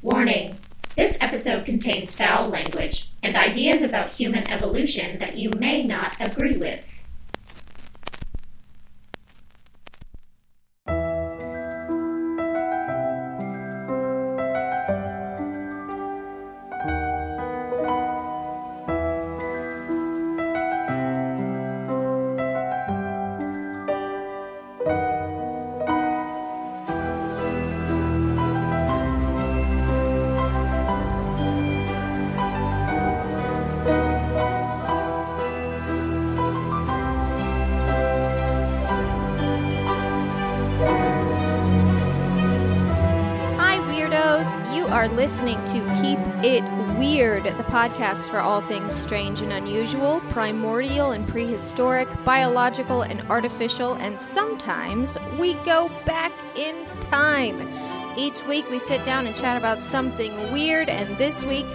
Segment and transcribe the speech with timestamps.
[0.00, 0.56] Warning
[0.96, 6.56] this episode contains foul language and ideas about human evolution that you may not agree
[6.56, 6.84] with.
[47.88, 55.16] Podcast for all things strange and unusual, primordial and prehistoric, biological and artificial, and sometimes
[55.38, 57.68] we go back in time.
[58.16, 61.66] Each week we sit down and chat about something weird, and this week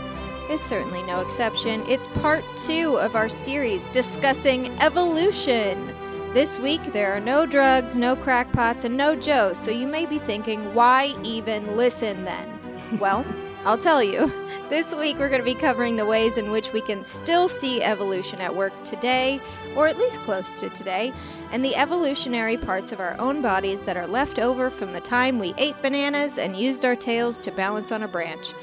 [0.49, 1.83] is certainly no exception.
[1.87, 5.95] It's part two of our series discussing evolution.
[6.33, 10.19] This week, there are no drugs, no crackpots, and no Joes, so you may be
[10.19, 12.99] thinking, why even listen then?
[12.99, 13.25] Well,
[13.65, 14.42] I'll tell you.
[14.73, 17.83] This week, we're going to be covering the ways in which we can still see
[17.83, 19.39] evolution at work today,
[19.75, 21.13] or at least close to today,
[21.51, 25.37] and the evolutionary parts of our own bodies that are left over from the time
[25.37, 28.55] we ate bananas and used our tails to balance on a branch.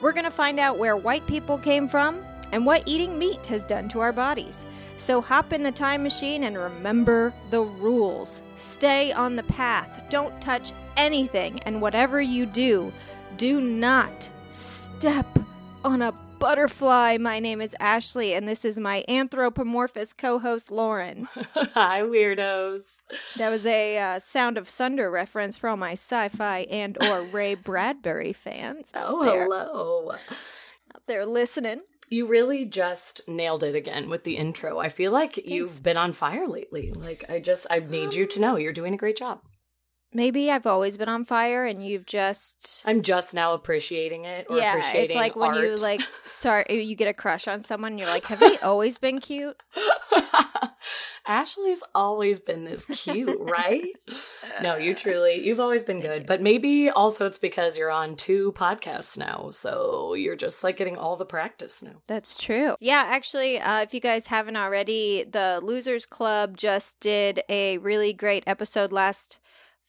[0.00, 3.66] We're going to find out where white people came from and what eating meat has
[3.66, 4.64] done to our bodies.
[4.96, 8.40] So hop in the time machine and remember the rules.
[8.56, 10.02] Stay on the path.
[10.08, 11.60] Don't touch anything.
[11.64, 12.90] And whatever you do,
[13.36, 15.26] do not step
[15.84, 17.18] on a butterfly.
[17.18, 21.28] My name is Ashley, and this is my anthropomorphous co host, Lauren.
[21.74, 22.98] Hi, weirdos.
[23.36, 27.54] That was a uh, Sound of Thunder reference for all my sci-fi and or Ray
[27.54, 30.12] Bradbury fans Oh, there, hello.
[30.12, 31.82] out there listening.
[32.10, 34.78] You really just nailed it again with the intro.
[34.78, 36.90] I feel like you've been on fire lately.
[36.92, 39.40] Like I just I need you to know you're doing a great job.
[40.12, 44.56] Maybe I've always been on fire, and you've just I'm just now appreciating it or
[44.56, 44.70] yeah.
[44.70, 47.92] appreciating It's like when you like start, you get a crush on someone.
[47.92, 49.56] And you're like, have they always been cute?
[51.26, 53.84] Ashley's always been this cute, right?
[54.62, 56.26] no, you truly, you've always been good.
[56.26, 59.50] But maybe also it's because you're on two podcasts now.
[59.52, 61.96] So you're just like getting all the practice now.
[62.06, 62.76] That's true.
[62.80, 68.14] Yeah, actually, uh, if you guys haven't already, the Losers Club just did a really
[68.14, 69.38] great episode last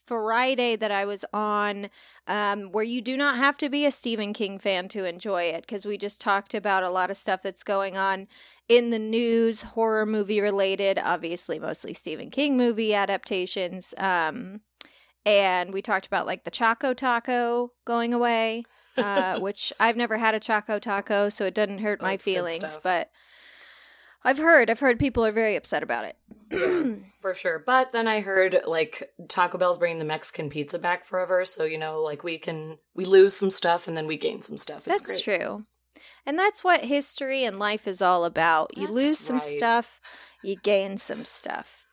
[0.09, 1.91] Friday that I was on,
[2.25, 5.61] um, where you do not have to be a Stephen King fan to enjoy it,
[5.67, 8.27] because we just talked about a lot of stuff that's going on
[8.67, 13.93] in the news, horror movie related, obviously mostly Stephen King movie adaptations.
[13.99, 14.61] Um,
[15.27, 18.63] and we talked about like the Choco Taco going away,
[18.97, 22.79] uh, which I've never had a Choco Taco, so it doesn't hurt Oh, my feelings,
[22.81, 23.11] but
[24.23, 26.15] I've heard, I've heard people are very upset about it.
[27.21, 27.59] For sure.
[27.65, 31.45] But then I heard like Taco Bell's bringing the Mexican pizza back forever.
[31.45, 34.57] So, you know, like we can, we lose some stuff and then we gain some
[34.57, 34.87] stuff.
[34.87, 35.39] It's That's great.
[35.41, 35.65] true.
[36.25, 38.75] And that's what history and life is all about.
[38.77, 39.57] You That's lose some right.
[39.57, 39.99] stuff,
[40.43, 41.85] you gain some stuff,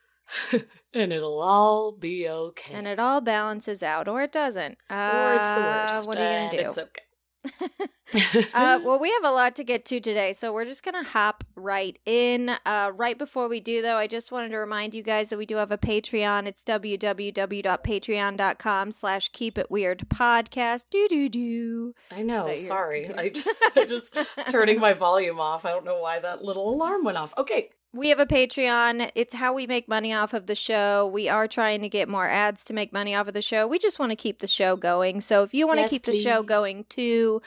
[0.95, 2.75] and it'll all be okay.
[2.75, 4.79] and it all balances out, or it doesn't.
[4.91, 6.09] or it's the Uh, worst.
[6.09, 6.83] What are you going to It's do?
[6.83, 7.87] okay.
[8.15, 8.43] uh,
[8.84, 11.44] well, we have a lot to get to today, so we're just going to hop
[11.55, 12.50] right in.
[12.65, 15.47] Uh, right before we do, though, I just wanted to remind you guys that we
[15.47, 16.47] do have a Patreon.
[16.47, 20.87] It's www.patreon.com slash keep it weird podcast.
[20.91, 21.95] Do do do.
[22.11, 22.41] I know.
[22.41, 23.11] Is that your Sorry.
[23.16, 23.33] I
[23.77, 24.16] I just
[24.50, 25.65] turning my volume off.
[25.65, 27.33] I don't know why that little alarm went off.
[27.39, 27.71] Okay.
[27.93, 29.11] We have a Patreon.
[29.15, 31.06] It's how we make money off of the show.
[31.06, 33.66] We are trying to get more ads to make money off of the show.
[33.66, 35.22] We just want to keep the show going.
[35.22, 37.41] So if you want to Yes, keep the show going too,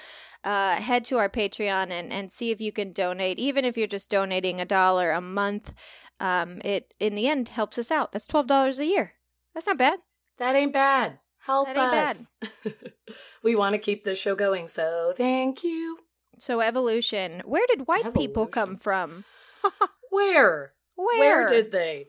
[0.43, 3.39] uh, head to our Patreon and, and see if you can donate.
[3.39, 5.73] Even if you're just donating a dollar a month,
[6.19, 8.11] um, it in the end helps us out.
[8.11, 9.13] That's twelve dollars a year.
[9.53, 9.99] That's not bad.
[10.37, 11.19] That ain't bad.
[11.39, 12.27] Help That ain't
[12.65, 12.73] us.
[13.43, 14.67] we want to keep this show going.
[14.67, 15.99] So thank you.
[16.37, 17.41] So evolution.
[17.45, 19.25] Where did white people come from?
[20.09, 20.73] Where?
[20.95, 21.19] Where?
[21.19, 22.07] Where did they?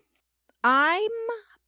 [0.63, 1.11] I'm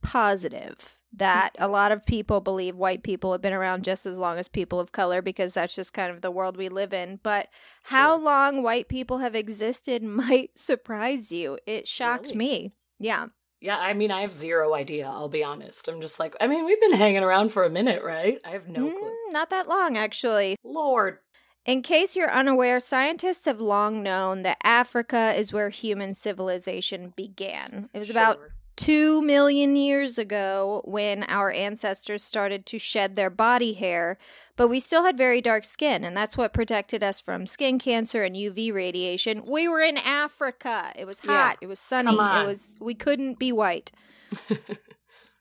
[0.02, 4.38] positive that a lot of people believe white people have been around just as long
[4.38, 7.20] as people of color because that's just kind of the world we live in.
[7.22, 7.48] But
[7.84, 8.24] how Sure.
[8.24, 11.58] long white people have existed might surprise you.
[11.66, 12.36] It shocked Really?
[12.36, 12.72] me.
[12.98, 13.26] Yeah.
[13.60, 15.06] Yeah, I mean, I have zero idea.
[15.06, 15.86] I'll be honest.
[15.86, 18.40] I'm just like, I mean, we've been hanging around for a minute, right?
[18.44, 19.00] I have no clue.
[19.28, 20.56] Mm, not that long, actually.
[20.64, 21.18] Lord.
[21.64, 27.88] In case you're unaware, scientists have long known that Africa is where human civilization began.
[27.94, 28.54] It was about Sure.
[28.82, 34.18] Two million years ago when our ancestors started to shed their body hair,
[34.56, 38.24] but we still had very dark skin, and that's what protected us from skin cancer
[38.24, 39.44] and UV radiation.
[39.46, 40.92] We were in Africa.
[40.96, 41.58] It was hot.
[41.60, 41.66] Yeah.
[41.66, 42.10] It was sunny.
[42.10, 43.92] It was we couldn't be white.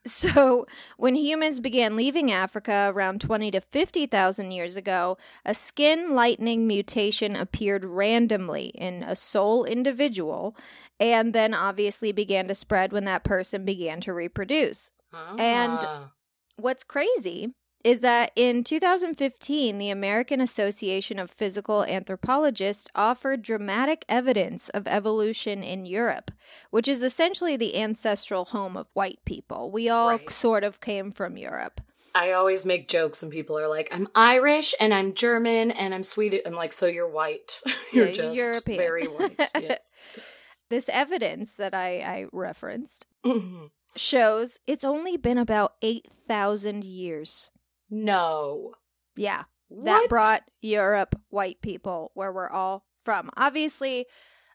[0.04, 0.66] So,
[0.96, 7.36] when humans began leaving Africa around 20 to 50,000 years ago, a skin lightening mutation
[7.36, 10.56] appeared randomly in a sole individual
[11.02, 14.92] and then obviously began to spread when that person began to reproduce.
[15.36, 16.12] And- Ah.
[16.56, 24.68] What's crazy is that in 2015, the American Association of Physical Anthropologists offered dramatic evidence
[24.68, 26.30] of evolution in Europe,
[26.70, 29.70] which is essentially the ancestral home of white people.
[29.72, 30.30] We all Right.
[30.30, 31.80] sort of came from Europe.
[32.14, 36.04] I always make jokes when people are like, "I'm Irish and I'm German and I'm
[36.04, 37.60] Swedish." I'm like, "So you're white?
[37.92, 38.78] you're Yeah, just European.
[38.78, 39.96] very white." Yes.
[40.72, 43.70] This evidence that I, I referenced Mhm.
[43.94, 47.50] shows it's only been about 8,000 years.
[47.90, 48.72] no.
[49.14, 49.44] Yeah.
[49.68, 50.08] that What?
[50.08, 53.28] brought Europe white people where we're all from.
[53.36, 54.06] Obviously,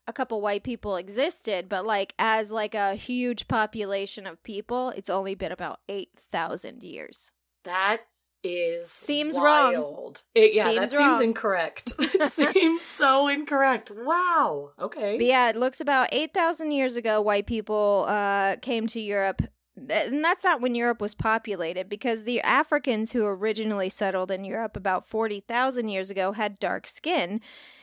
[0.08, 5.10] a couple white people existed, but like as like a huge population of people, it's
[5.10, 7.32] only been about 8,000 years.
[7.64, 8.02] that
[8.44, 9.74] is Seems wrong.
[9.74, 10.24] wild.
[10.36, 11.16] It, yeah, Seems that wrong.
[11.16, 11.94] seems incorrect.
[12.00, 13.92] it seems so incorrect.
[13.92, 14.72] Wow.
[14.80, 15.18] Okay.
[15.18, 19.42] But yeah, it looks about 8,000 years ago white people uh came to Europe
[19.78, 24.76] and that's not when Europe was populated because the Africans who originally settled in Europe
[24.76, 27.40] about 40,000 years ago had dark skin.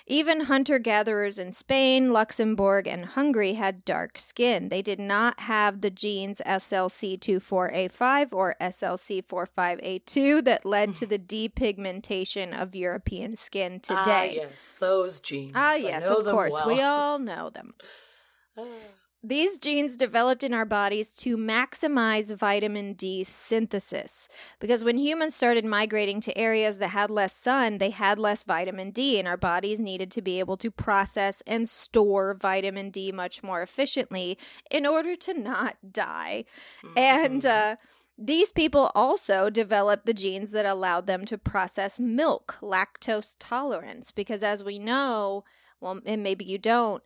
[0.07, 4.69] Even hunter gatherers in Spain, Luxembourg, and Hungary had dark skin.
[4.69, 12.75] They did not have the genes SLC24A5 or SLC45A2 that led to the depigmentation of
[12.75, 13.97] European skin today.
[13.97, 14.35] Ah, today.
[14.37, 15.53] yes, those genes.
[15.55, 16.53] Ah, yes, of course.
[16.53, 16.67] well.
[16.67, 17.73] We all know them.
[19.27, 24.29] These genes developed in our bodies to maximize vitamin D synthesis.
[24.61, 28.91] Because when humans started migrating to areas that had less sun, they had less vitamin
[28.91, 33.43] D, and our bodies needed to be able to process and store vitamin D much
[33.43, 34.37] more efficiently
[34.71, 36.45] in order to not die.
[36.95, 37.73] And Mhm.
[37.73, 37.77] uh,
[38.19, 44.43] these people also developed the genes that allowed them to process milk, lactose tolerance, because
[44.43, 45.45] as we know,
[45.81, 47.03] well, and maybe you don't,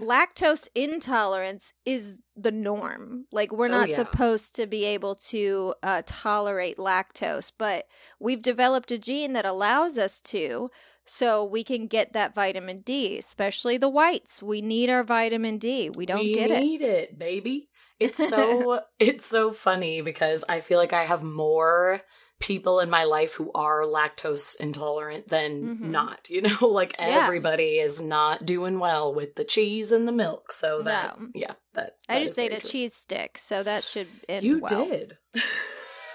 [0.00, 3.26] lactose intolerance is the norm.
[3.32, 3.96] Like, we're Oh, not yeah.
[3.96, 7.86] supposed to be able to uh, tolerate lactose, but
[8.18, 10.70] we've developed a gene that allows us to.
[11.04, 14.42] So we can get that vitamin D, especially the whites.
[14.42, 15.90] We need our vitamin D.
[15.90, 16.60] We don't we get it.
[16.60, 17.68] need it, baby.
[17.98, 22.00] It's so it's so funny because I feel like I have more
[22.42, 25.80] people in my life who are lactose intolerant than Mhm.
[25.90, 26.28] not.
[26.28, 27.22] You know, like Yeah.
[27.24, 30.52] everybody is not doing well with the cheese and the milk.
[30.52, 31.28] So that No.
[31.34, 32.68] yeah, that, I just ate a true.
[32.70, 34.84] cheese stick, so that should end You well.
[34.86, 35.18] did.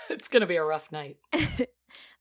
[0.10, 1.18] it's gonna be a rough night.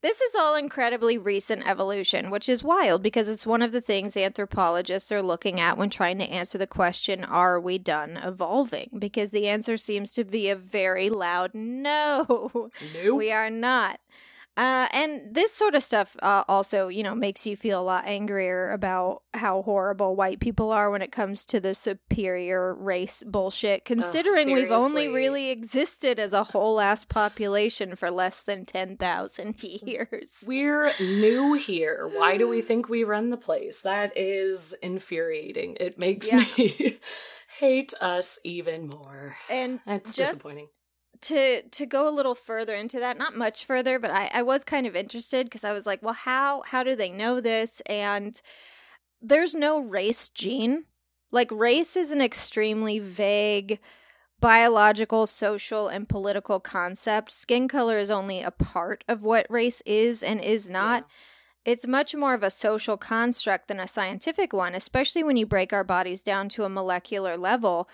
[0.06, 4.16] This is all incredibly recent evolution, which is wild because it's one of the things
[4.16, 8.90] anthropologists are looking at when trying to answer the question, Are we done evolving?
[8.96, 12.70] Because the answer seems to be a very loud no.
[12.94, 13.16] Nope.
[13.16, 13.98] We are not.
[14.56, 18.06] Uh, and this sort of stuff uh, also, you know, makes you feel a lot
[18.06, 23.84] angrier about how horrible white people are when it comes to the superior race bullshit,
[23.84, 30.42] considering we've only really existed as a whole ass population for less than 10,000 years.
[30.46, 32.08] We're new here.
[32.14, 33.80] Why do we think we run the place?
[33.82, 35.76] That is infuriating.
[35.80, 36.44] It makes Yeah.
[36.56, 36.98] me
[37.58, 39.34] hate us even more.
[39.50, 40.68] And It's Just- disappointing.
[41.20, 44.64] To to go a little further into that not much further but i i was
[44.64, 47.80] kind of interested because i was like well how how do they know this?
[47.87, 48.40] And
[49.20, 50.85] there's no race gene.
[51.30, 53.80] Like race is an extremely vague
[54.40, 57.32] biological social and political concept.
[57.32, 61.06] Skin color is only a part of what race is and is not.
[61.64, 65.73] It's much more of a social construct than a scientific one, especially when you break
[65.73, 67.88] our bodies down to a molecular level.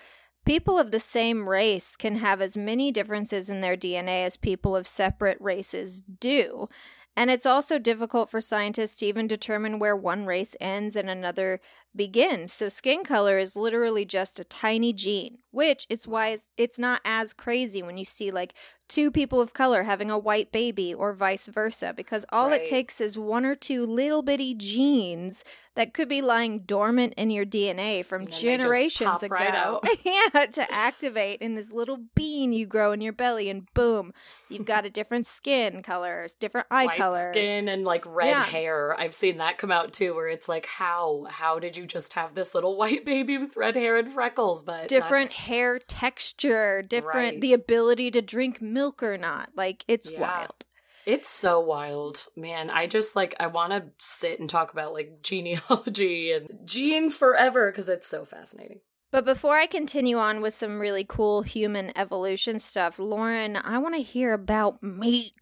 [0.45, 4.75] People of the same race can have as many differences in their DNA as people
[4.75, 6.67] of separate races do.
[7.15, 11.61] And it's also difficult for scientists to even determine where one race ends and another
[11.95, 12.51] begins.
[12.53, 17.01] So skin color is literally just a tiny gene, which it's why it's, it's not
[17.05, 18.53] as crazy when you see like
[18.89, 22.61] two people of color having a white baby or vice versa, because all Right.
[22.61, 25.43] it takes is one or two little bitty genes
[25.75, 29.79] that could be lying dormant in your DNA from And then they just generations ago.
[29.83, 29.99] right
[30.35, 34.13] yeah, to activate in this little bean you grow in your belly, and boom,
[34.49, 37.31] you've got a different skin color, different eye White color.
[37.31, 38.43] skin and like red Yeah.
[38.43, 38.95] hair.
[38.99, 41.25] I've seen that come out too, where it's like, how?
[41.29, 44.87] How did you just have this little white baby with red hair and freckles, but
[44.87, 47.41] different that's- hair texture, different Right.
[47.41, 49.49] the ability to drink milk or not.
[49.55, 50.21] Like it's Yeah.
[50.21, 50.65] wild.
[51.05, 52.69] It's so wild, man.
[52.69, 57.71] I just like I want to sit and talk about like genealogy and genes forever
[57.71, 58.79] because it's so fascinating.
[59.11, 63.93] But before I continue on with some really cool human evolution stuff, Lauren, I want
[63.95, 65.33] to hear about meat.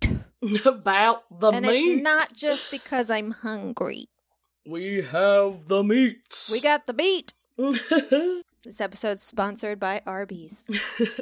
[0.66, 1.94] about the and meat.
[1.94, 4.08] it's not just because I'm hungry.
[4.72, 6.50] We have the meats.
[6.52, 7.34] We got the meat.
[8.64, 10.66] This episode's sponsored by Arby's.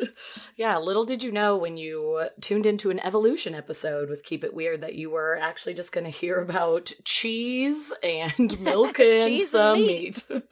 [0.58, 4.54] yeah, little did you know when you tuned into an evolution episode with Keep It
[4.54, 9.54] Weird that you were actually just going to hear about cheese and milk and Cheese
[9.54, 10.24] and some meat.
[10.30, 10.44] meat.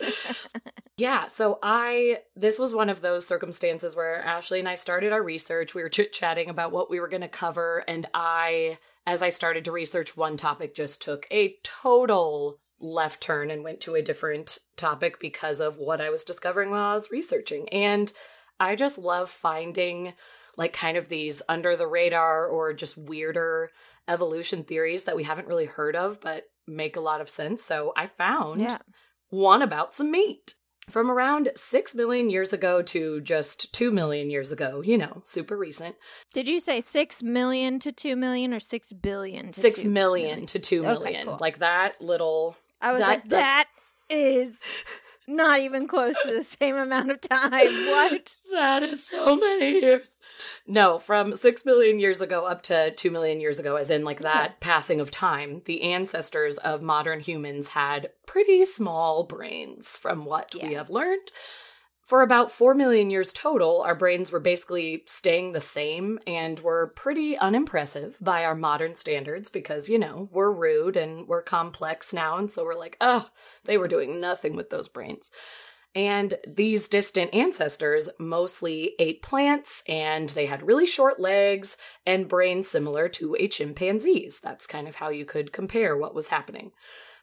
[0.96, 5.22] yeah, so I, this was one of those circumstances where Ashley and I started our
[5.22, 5.76] research.
[5.76, 9.28] We were chit chatting about what we were going to cover, and I, as I
[9.28, 14.02] started to research one topic, just took a total left turn and went to a
[14.02, 17.68] different topic because of what I was discovering while I was researching.
[17.70, 18.12] And
[18.60, 20.14] I just love finding
[20.58, 23.72] like kind of these under the radar or just weirder
[24.08, 27.64] evolution theories that we haven't really heard of but make a lot of sense.
[27.64, 28.80] So I found Yeah.
[29.30, 30.56] one about some meat.
[30.90, 35.58] From around 6 million years ago to just 2 million years ago, you know, super
[35.58, 35.98] recent.
[36.34, 40.46] Did you say 6 million to 2 million or 6 billion to Six 2 million
[40.46, 41.38] to two Okay, cool.
[41.42, 43.68] Like that little I was That- like, that-
[44.10, 44.60] that is
[45.28, 47.68] not even close to the same amount of time.
[47.88, 48.38] What?
[48.54, 50.16] That is so many years.
[50.66, 54.22] No, from six million years ago up to two million years ago, as in like
[54.22, 60.54] that passing of time, the ancestors of modern humans had pretty small brains, from what
[60.62, 61.32] we have learned.
[62.08, 66.94] For about 4 million years total, our brains were basically staying the same and were
[66.96, 72.38] pretty unimpressive by our modern standards because, you know, we're rude and we're complex now.
[72.38, 73.28] And so we're like, oh,
[73.66, 75.32] they were doing nothing with those brains.
[75.96, 82.70] And these distant ancestors mostly ate plants and they had really short legs and brains
[82.70, 84.40] similar to a chimpanzee's.
[84.40, 86.72] That's kind of how you could compare what was happening.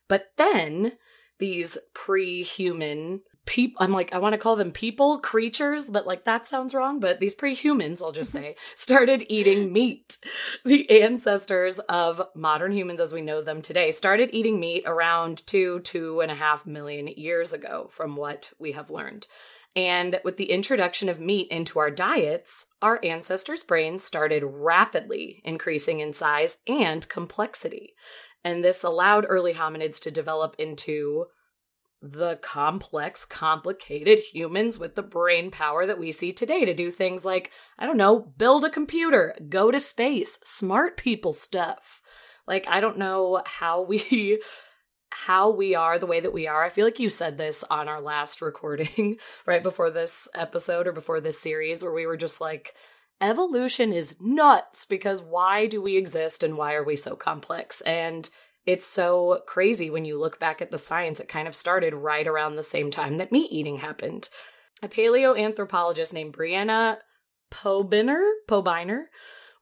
[0.09, 0.99] But then
[1.39, 6.25] these pre human people, I'm like, I want to call them people, creatures, but like
[6.25, 7.01] that sounds wrong.
[7.01, 8.45] But these prehumans I'll just mm-hmm.
[8.45, 10.19] say, started eating meat.
[10.65, 15.81] The ancestors of modern humans as we know them today started eating meat around two,
[15.81, 19.27] two and a half million years ago, from what we have learned.
[19.77, 26.01] And with the introduction of meat into our diets, our ancestors' brains started rapidly increasing
[26.01, 27.95] in size and complexity.
[28.45, 31.27] And this allowed early hominids to develop into
[32.05, 37.25] the complex, complicated humans with the brain power that we see today to do things
[37.25, 42.03] like, I don't know, build a computer, go to space, smart people stuff.
[42.47, 44.41] Like, I don't know how we.
[45.17, 46.65] How we are the way that we are.
[46.65, 50.93] I feel like you said this on our last recording, right before this episode or
[50.93, 52.75] before this series, where we were just like,
[53.21, 57.81] evolution is nuts because why do we exist and why are we so complex?
[57.83, 58.29] And
[58.67, 61.21] it's so crazy when you look back at the science.
[61.21, 64.29] It kind of started right around the same time that meat eating happened.
[64.83, 66.99] A paleoanthropologist named Briana
[67.51, 69.05] Pobiner, Pobiner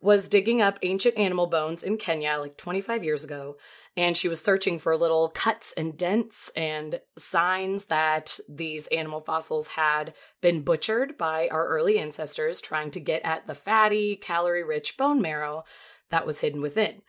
[0.01, 3.57] was digging up ancient animal bones in Kenya like 25 years ago,
[3.97, 9.69] and she was searching for little cuts and dents and signs that these animal fossils
[9.69, 14.97] had been butchered by our early ancestors trying to get at the fatty, calorie rich
[14.97, 15.63] bone marrow
[16.11, 17.03] that was hidden within.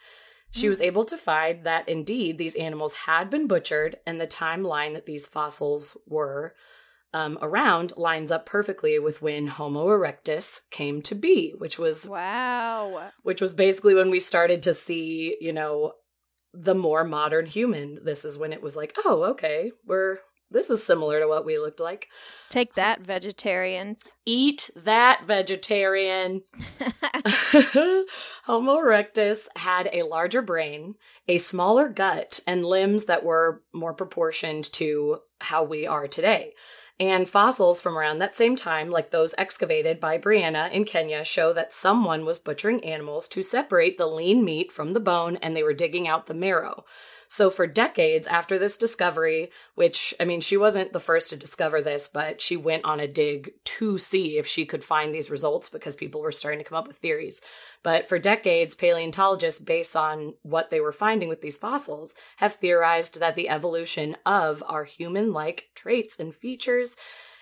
[0.53, 4.93] She was able to find that indeed these animals had been butchered, and the timeline
[4.93, 6.53] that these fossils were
[7.13, 13.11] um, around lines up perfectly with when Homo erectus came to be, which was Wow.
[13.23, 15.93] which was basically when we started to see, you know,
[16.53, 17.99] the more modern human.
[18.03, 20.19] This is when it was like, oh, okay, we're
[20.53, 22.07] this is similar to what we looked like.
[22.49, 24.11] Take that, vegetarians.
[24.25, 26.43] Eat that vegetarian.
[28.45, 30.95] Homo erectus had a larger brain,
[31.27, 36.53] a smaller gut, and limbs that were more proportioned to how we are today.
[36.99, 41.51] And fossils from around that same time, like those excavated by Briana in Kenya, show
[41.53, 45.63] that someone was butchering animals to separate the lean meat from the bone and they
[45.63, 46.85] were digging out the marrow.
[47.33, 51.81] So, for decades after this discovery, which, I mean, she wasn't the first to discover
[51.81, 55.67] this, but she went on a dig to see if she could find these results
[55.67, 57.41] because people were starting to come up with theories.
[57.81, 63.19] But for decades, paleontologists, based on what they were finding with these fossils, have theorized
[63.19, 66.97] that the evolution of our human like traits and features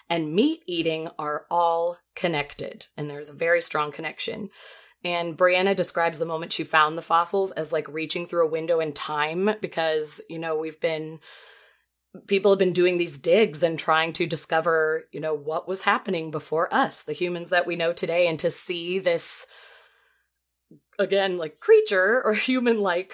[0.10, 2.88] and meat eating are all connected.
[2.96, 4.52] And there's a very strong connection.
[5.03, 8.79] And Briana describes the moment she found the fossils as like reaching through a window
[8.79, 11.20] in time because, you know, we've been
[12.27, 16.29] people have been doing these digs and trying to discover, you know, what was happening
[16.29, 19.48] before us, the humans that we know today, and to see this
[21.00, 23.13] again, like creature or human like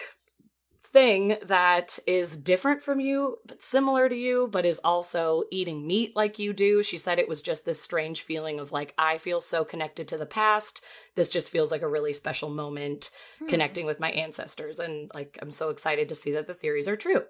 [0.92, 6.16] thing that is different from you, but similar to you, but is also eating meat
[6.16, 6.82] like you do.
[6.82, 10.18] She said it was just this strange feeling of like, I feel so connected to
[10.18, 10.84] the past.
[11.16, 13.48] This just feels like a really special moment hmm.
[13.48, 14.80] connecting with my ancestors.
[14.80, 17.24] And like, I'm so excited to see that the theories are true.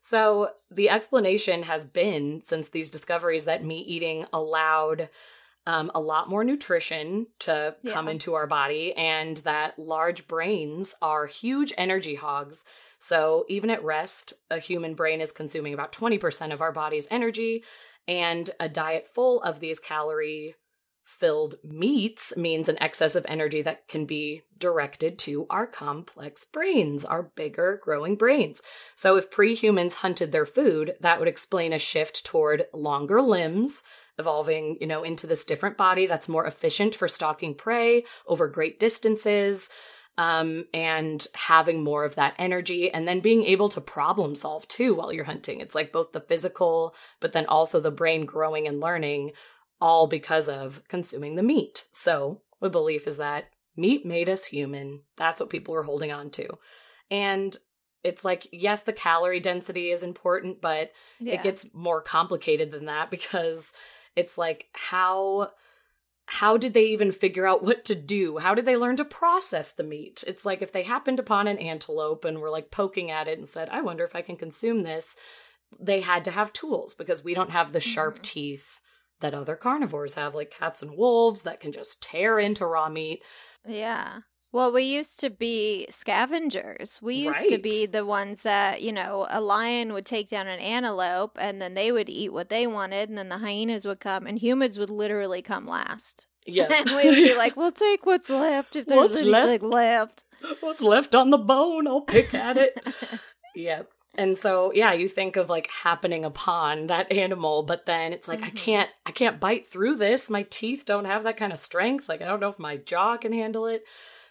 [0.00, 5.08] So, the explanation has been since these discoveries that meat eating allowed
[5.66, 7.92] um, a lot more nutrition to yeah.
[7.92, 12.64] come into our body, and that large brains are huge energy hogs.
[12.98, 17.64] So, even at rest, a human brain is consuming about 20% of our body's energy,
[18.06, 20.54] and a diet full of these calorie
[21.04, 27.04] filled meats means an excess of energy that can be directed to our complex brains,
[27.04, 28.60] our bigger growing brains.
[28.94, 33.82] So, if pre humans hunted their food, that would explain a shift toward longer limbs
[34.18, 38.78] evolving, you know, into this different body that's more efficient for stalking prey over great
[38.78, 39.68] distances,
[40.16, 44.94] um, and having more of that energy, and then being able to problem solve too
[44.94, 45.60] while you're hunting.
[45.60, 49.32] It's like both the physical, but then also the brain growing and learning,
[49.80, 51.86] all because of consuming the meat.
[51.92, 55.00] So the belief is that meat made us human.
[55.16, 56.58] That's what people are holding on to.
[57.10, 57.56] And
[58.04, 61.34] it's like yes the calorie density is important but yeah.
[61.34, 63.72] it gets more complicated than that because
[64.16, 65.50] it's like how
[66.26, 68.38] how did they even figure out what to do?
[68.38, 70.24] How did they learn to process the meat?
[70.26, 73.46] It's like if they happened upon an antelope and were like poking at it and
[73.46, 75.16] said, I wonder if I can consume this,
[75.78, 78.22] they had to have tools because we don't have the sharp mm-hmm.
[78.22, 78.80] teeth
[79.20, 83.22] that other carnivores have, like cats and wolves that can just tear into raw meat.
[83.66, 84.20] Yeah.
[84.54, 87.00] Well, we used to be scavengers.
[87.02, 87.48] We used right.
[87.48, 91.60] to be the ones that, you know, a lion would take down an antelope and
[91.60, 94.78] then they would eat what they wanted and then the hyenas would come and humans
[94.78, 96.28] would literally come last.
[96.46, 96.68] Yeah.
[96.72, 100.22] and we'd be like, we'll take what's left if there's what's anything left?
[100.22, 100.24] left.
[100.60, 101.88] What's left on the bone?
[101.88, 102.78] I'll pick at it.
[103.56, 103.90] yep.
[104.14, 108.40] And so, yeah, you think of like happening upon that animal, but then it's like,
[108.40, 108.56] mm-hmm.
[108.56, 110.30] I can't, I can't bite through this.
[110.30, 112.08] My teeth don't have that kind of strength.
[112.08, 113.84] Like, I don't know if my jaw can handle it.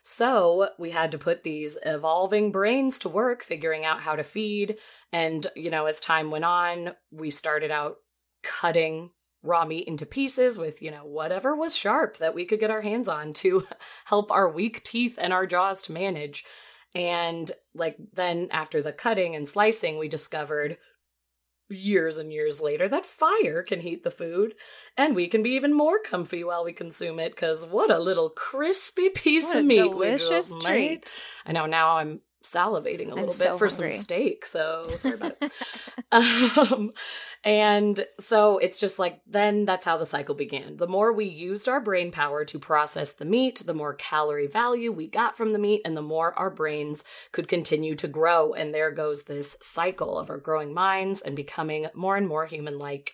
[0.04, 4.78] So we had to put these evolving brains to work figuring out how to feed.
[5.14, 7.96] And, you know, as time went on, we started out
[8.44, 9.12] cutting
[9.44, 12.82] raw meat into pieces with, you know, whatever was sharp that we could get our
[12.82, 13.66] hands on to
[14.06, 16.44] help our weak teeth and our jaws to manage.
[16.94, 20.78] And like then after the cutting and slicing, we discovered
[21.70, 24.54] years and years later that fire can heat the food
[24.98, 28.30] and we can be even more comfy while we consume it because what a little
[28.30, 31.20] crispy piece what of meat delicious treat.
[31.46, 33.94] I know now i'm salivating a little bit for hungry.
[33.94, 34.46] some steak.
[34.46, 35.52] So sorry about it.
[36.12, 36.92] um,
[37.44, 40.78] and so it's just like then that's how the cycle began.
[40.78, 44.92] The more we used our brain power to process the meat, the more calorie value
[44.92, 48.54] we got from the meat, and the more our brains could continue to grow.
[48.54, 52.78] And there goes this cycle of our growing minds and becoming more and more human
[52.78, 53.14] like.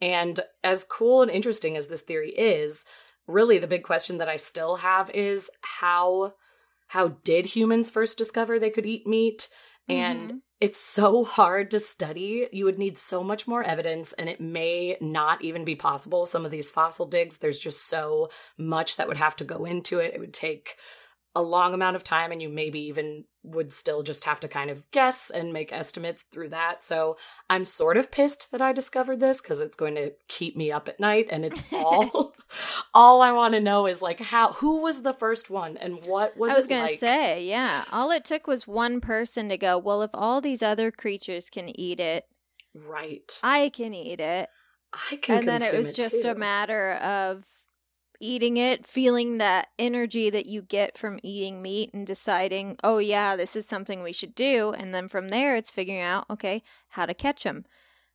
[0.00, 2.84] And as cool and interesting as this theory is,
[3.26, 6.34] really the big question that I still have is how
[6.90, 9.48] how did humans first discover they could eat meat?
[9.88, 10.36] And mm-hmm.
[10.60, 12.48] it's so hard to study.
[12.50, 16.26] You would need so much more evidence, and it may not even be possible.
[16.26, 20.00] Some of these fossil digs, there's just so much that would have to go into
[20.00, 20.14] it.
[20.14, 20.78] It would take
[21.36, 24.68] a long amount of time and you maybe even would still just have to kind
[24.68, 26.82] of guess and make estimates through that.
[26.82, 27.16] So
[27.48, 30.88] I'm sort of pissed that I discovered this because it's going to keep me up
[30.88, 32.29] at night and it's all
[32.94, 36.36] all I want to know is like how who was the first one and what
[36.36, 36.92] was I was going like?
[36.94, 37.84] to say, yeah.
[37.92, 41.68] All it took was one person to go, "Well, if all these other creatures can
[41.78, 42.26] eat it,
[42.74, 43.38] right.
[43.42, 44.48] I can eat it."
[44.92, 46.28] I can And then it was it just too.
[46.28, 47.44] a matter of
[48.20, 53.34] eating it, feeling that energy that you get from eating meat and deciding, oh, yeah,
[53.34, 54.74] this is something we should do.
[54.76, 57.64] And then from there, it's figuring out, okay, how to catch them.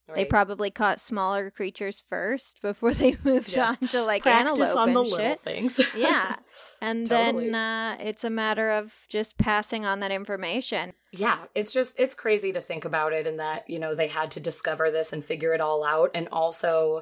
[0.08, 0.18] Right.
[0.18, 3.76] They probably caught smaller creatures first before they moved yeah.
[3.82, 5.18] on to like Practice antelope on and the shit.
[5.18, 5.82] little things.
[5.98, 6.36] yeah,
[6.80, 7.50] and totally.
[7.50, 10.94] then uh, it's a matter of just passing on that information.
[11.12, 14.32] Yeah, it's just it's crazy to think about it, and that you know they had
[14.32, 17.02] to discover this and figure it all out, and also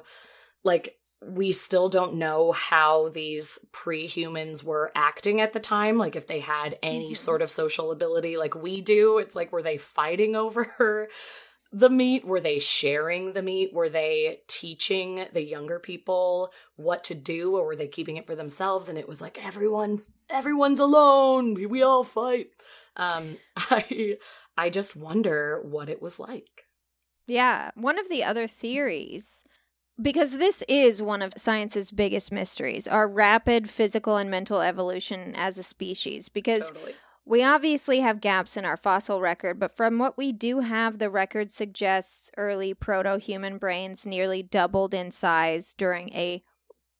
[0.62, 6.26] like we still don't know how these pre-humans were acting at the time like if
[6.26, 7.14] they had any mm-hmm.
[7.14, 11.08] sort of social ability like we do it's like were they fighting over
[11.76, 17.14] the meat were they sharing the meat were they teaching the younger people what to
[17.14, 21.52] do or were they keeping it for themselves and it was like everyone everyone's alone
[21.52, 22.50] we, we all fight
[22.96, 24.16] um i
[24.56, 26.64] i just wonder what it was like
[27.26, 27.70] Yeah.
[27.74, 29.44] One of the other theories,
[30.00, 35.58] because this is one of science's biggest mysteries, our rapid physical and mental evolution as
[35.58, 36.28] a species.
[36.28, 36.94] Because Totally.
[37.26, 41.10] We obviously have gaps in our fossil record, but from what we do have, the
[41.10, 46.42] record suggests early proto human brains nearly doubled in size during a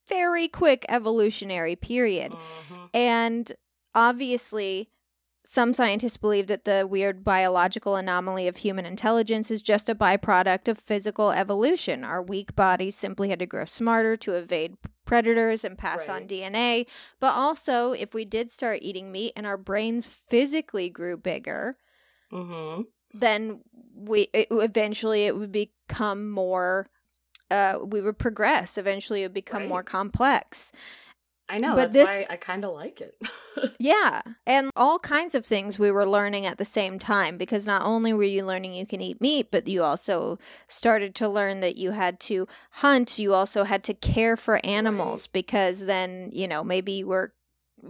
[0.09, 2.33] very quick evolutionary period.
[2.33, 2.91] Mhm.
[2.95, 3.53] And
[3.95, 4.91] obviously,
[5.47, 10.69] some scientists believe that the weird biological anomaly of human intelligence is just a byproduct
[10.69, 12.03] of physical evolution.
[12.03, 16.87] Our weak bodies simply had to grow smarter to evade predators and pass on DNA.
[17.21, 21.77] But also, if we did start eating meat and our brains physically grew bigger,
[22.33, 22.87] Mhm.
[23.13, 23.61] then
[23.95, 26.89] we it, eventually it would become more
[27.51, 29.69] uh we would progress eventually it would become Right.
[29.69, 30.73] more complex
[31.49, 31.75] I know.
[31.75, 33.17] But that's why this- I kind of like it.
[33.79, 37.83] Yeah, and all kinds of things we were learning at the same time because not
[37.83, 41.77] only were you learning you can eat meat, but you also started to learn that
[41.77, 46.65] you had to hunt, you also had to care for animals because then, you know,
[46.65, 47.33] maybe you were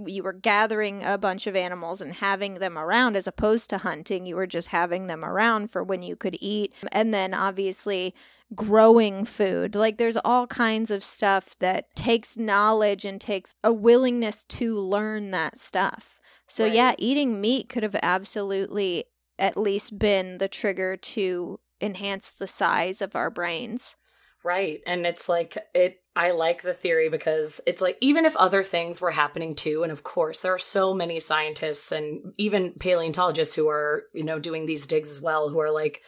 [0.06, 4.26] you were gathering a bunch of animals and having them around as opposed to hunting,
[4.26, 6.74] you were just having them around for when you could eat.
[6.92, 8.14] And then obviously
[8.54, 9.74] growing food.
[9.74, 15.30] Like there's all kinds of stuff that takes knowledge and takes a willingness to learn
[15.32, 16.18] that stuff.
[16.46, 19.04] So yeah, eating meat could have absolutely
[19.38, 23.96] at least been the trigger to enhance the size of our brains.
[24.44, 24.80] Right.
[24.86, 29.00] And it's like it I like the theory because it's like even if other things
[29.00, 33.68] were happening too and of course there are so many scientists and even paleontologists who
[33.68, 36.02] are, you know, doing these digs as well who are like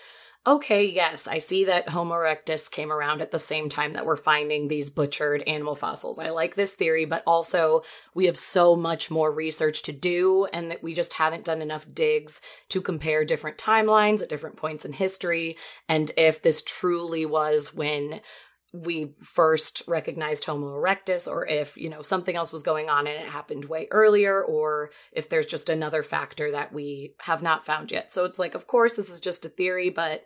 [0.47, 4.17] okay, yes, I see that Homo erectus came around at the same time that we're
[4.17, 6.19] finding these butchered animal fossils.
[6.19, 7.83] I like this theory, but also
[8.15, 11.87] we have so much more research to do and that we just haven't done enough
[11.93, 15.57] digs to compare different timelines at different points in history
[15.89, 18.21] and if this truly was when
[18.85, 23.17] we first recognized Homo erectus, or if, you know, something else was going on and
[23.23, 27.91] it happened way earlier, or if there's just another factor that we have not found
[27.91, 28.13] yet.
[28.13, 30.23] So it's like, of course, this is just a theory, but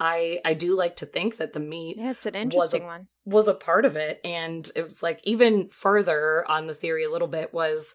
[0.00, 2.84] I I do like to think that the meat Yeah, it's an Was a- interesting
[2.86, 3.06] one.
[3.24, 4.20] was a part of it.
[4.24, 7.94] And it was like even further on the theory a little bit was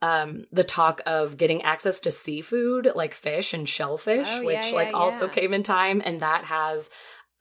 [0.00, 4.76] um the talk of getting access to seafood like fish and shellfish Oh, which yeah,
[4.76, 5.32] like yeah, also yeah.
[5.32, 6.88] came in time and that has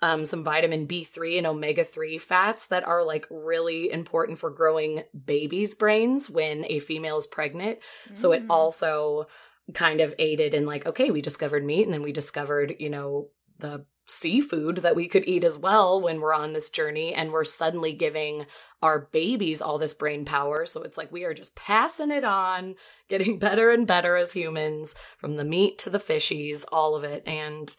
[0.01, 5.03] um some vitamin B3 and omega 3 fats that are like really important for growing
[5.25, 7.79] babies brains when a female is pregnant
[8.13, 8.47] so it Mm.
[8.49, 9.27] also
[9.73, 13.27] kind of aided in like, okay, we discovered meat and then we discovered, you know,
[13.59, 17.43] the seafood that we could eat as well when we're on this journey and we're
[17.43, 18.45] suddenly giving
[18.81, 20.65] our babies all this brain power.
[20.65, 22.75] So it's like we are just passing it on,
[23.09, 27.27] getting better and better as humans from the meat to the fishies, all of it.
[27.27, 27.75] And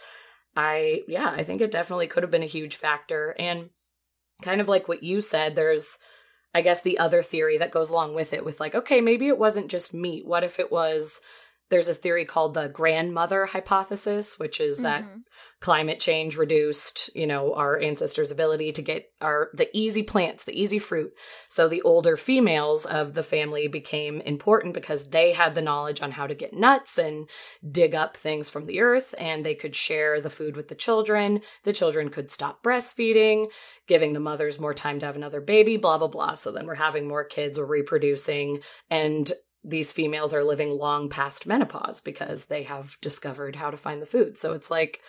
[0.59, 3.37] I, yeah, I think it definitely could have been a huge factor.
[3.39, 3.71] And
[4.43, 5.99] kind of like what you said, there's,
[6.53, 9.39] I guess, the other theory that goes along with it with like, okay, maybe it
[9.39, 10.27] wasn't just meat.
[10.27, 11.21] What if it was,
[11.71, 15.23] there's a theory called the grandmother hypothesis, which is that Mhm.
[15.61, 20.59] climate change reduced, you know, our ancestors' ability to get our the easy plants, the
[20.59, 21.13] easy fruit.
[21.49, 26.13] So the older females of the family became important because they had the knowledge on
[26.13, 27.29] how to get nuts and
[27.69, 31.43] dig up things from the earth and they could share the food with the children.
[31.65, 33.51] The children could stop breastfeeding,
[33.87, 36.35] giving the mothers more time to have another baby, blah blah blah.
[36.35, 39.31] So then we're having more kids, we're reproducing and
[39.69, 44.07] these females are living long past menopause because they have discovered how to find the
[44.07, 44.39] food.
[44.39, 45.01] So it's like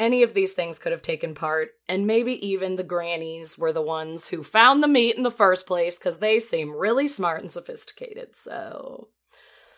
[0.00, 3.82] any of these things could have taken part, and maybe even the grannies were the
[3.82, 7.50] ones who found the meat in the first place because they seem really smart and
[7.50, 8.36] sophisticated.
[8.36, 9.08] So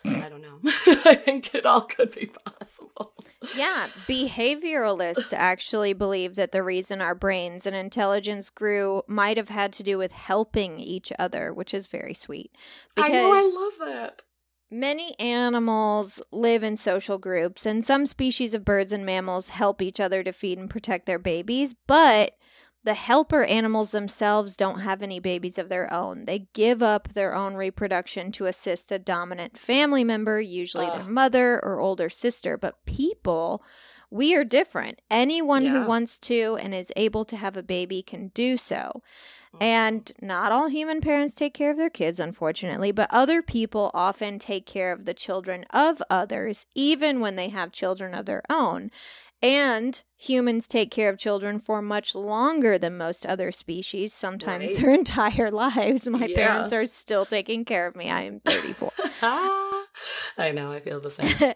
[0.06, 0.58] I don't know.
[1.04, 3.14] I think it all could be possible.
[3.54, 9.72] Yeah, behavioralists actually believe that the reason our brains and intelligence grew might have had
[9.74, 12.56] to do with helping each other, which is very sweet.
[12.96, 14.24] I know, I love that.
[14.70, 19.98] Many animals live in social groups, and some species of birds and mammals help each
[19.98, 22.36] other to feed and protect their babies, but
[22.82, 26.24] the helper animals themselves don't have any babies of their own.
[26.24, 31.62] They give up their own reproduction to assist a dominant family member, usually their mother
[31.62, 32.56] or older sister.
[32.56, 33.62] But people,
[34.10, 35.00] we are different.
[35.10, 35.72] Anyone Yeah.
[35.72, 39.02] who wants to and is able to have a baby can do so.
[39.54, 39.62] Mm-hmm.
[39.62, 44.38] And not all human parents take care of their kids, unfortunately, but other people often
[44.38, 48.90] take care of the children of others, even when they have children of their own.
[49.42, 54.80] And humans take care of children for much longer than most other species, sometimes Right.
[54.80, 56.08] their entire lives.
[56.08, 56.34] My Yeah.
[56.34, 58.10] parents are still taking care of me.
[58.10, 58.92] I am 34.
[59.22, 61.34] I know, I feel the same.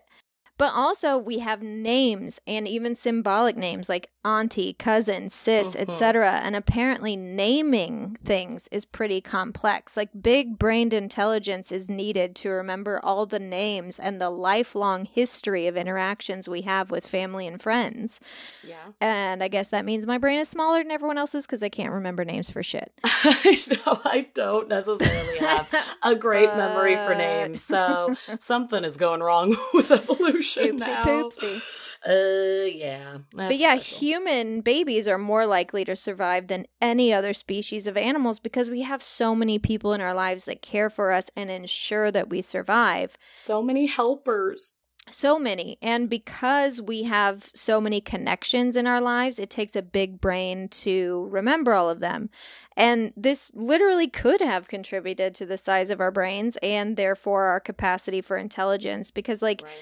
[0.57, 3.89] But also, we have names and even symbolic names.
[3.89, 6.27] Like auntie, cousin, sis, etc.
[6.27, 6.47] Mm-hmm.
[6.47, 9.97] And apparently naming things is pretty complex.
[9.97, 15.67] Like big brained intelligence is needed to remember all the names and the lifelong history
[15.67, 18.21] of interactions we have with family and friends.
[18.67, 18.77] Yeah.
[19.01, 21.93] And I guess that means my brain is smaller than everyone else's because I can't
[21.93, 22.93] remember names for shit.
[23.05, 25.69] I know I don't necessarily have
[26.03, 31.05] a great memory for names, so something is going wrong with evolution Oopsie now.
[31.05, 31.63] poopsie.
[32.07, 33.19] Uh, yeah.
[33.35, 33.99] But yeah, special.
[33.99, 38.83] human babies are more likely to survive than any other species of animals because we
[38.83, 42.43] have so many people in our lives that care for us and ensure that we
[42.43, 43.17] survive.
[43.33, 44.75] so many helpers.
[45.07, 45.77] So many.
[45.83, 50.69] And because we have so many connections in our lives, it takes a big brain
[50.69, 52.31] to remember all of them.
[52.75, 57.61] And this literally could have contributed to the size of our brains and therefore our
[57.61, 59.73] capacity for intelligence because, like, Right.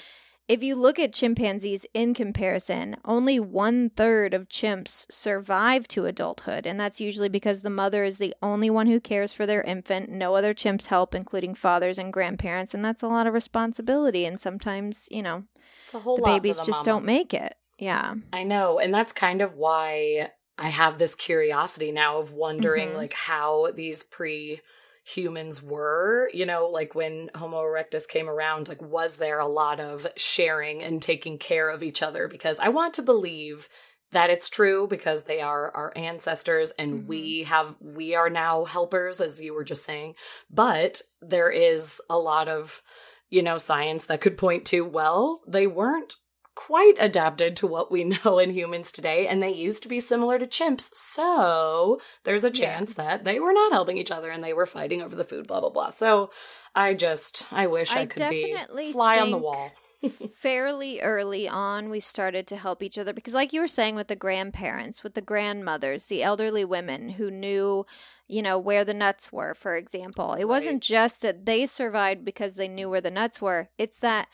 [0.53, 6.67] If you look at chimpanzees in comparison, only one third of chimps survive to adulthood.
[6.67, 10.11] And that's usually because the mother is the only one who cares for their infant.
[10.11, 12.75] No other chimps help, including fathers and grandparents.
[12.75, 14.27] And that's a lot of responsibility.
[14.27, 15.45] And sometimes, you know,
[15.85, 16.85] It's a whole the babies the just mama.
[16.85, 17.55] don't make it.
[17.79, 18.15] Yeah.
[18.33, 22.97] I know, and that's kind of why I have this curiosity now of wondering Mhm.
[22.97, 24.61] like how these pre
[25.05, 29.81] humans were, you know, like when Homo erectus came around, like was there a lot
[29.81, 33.69] of sharing and taking care of each other because I want to believe
[34.13, 37.07] that it's true because they are our ancestors and Mhm.
[37.07, 40.15] we have we are now helpers as you were just saying
[40.51, 42.83] but there is a lot of
[43.31, 46.17] you know science that could point to well they weren't
[46.55, 50.39] quite adapted to what we know in humans today and they used to be similar
[50.39, 50.91] to chimps.
[50.95, 52.77] So there's a Yeah.
[52.77, 55.47] chance that they were not helping each other and they were fighting over the food
[55.47, 55.91] blah blah blah.
[55.91, 56.31] So
[56.75, 58.57] i just i wish i, I could be
[58.93, 59.73] fly on the wall.
[60.35, 64.09] fairly early on we started to help each other because like you were saying with
[64.09, 67.87] the grandparents with the grandmothers the elderly women who knew
[68.27, 70.33] you know where the nuts were for example.
[70.33, 70.49] It Right.
[70.49, 73.69] wasn't just that they survived because they knew where the nuts were.
[73.79, 74.27] It's that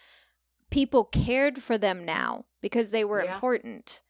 [0.71, 3.35] people cared for them now because they were Yeah.
[3.35, 4.03] important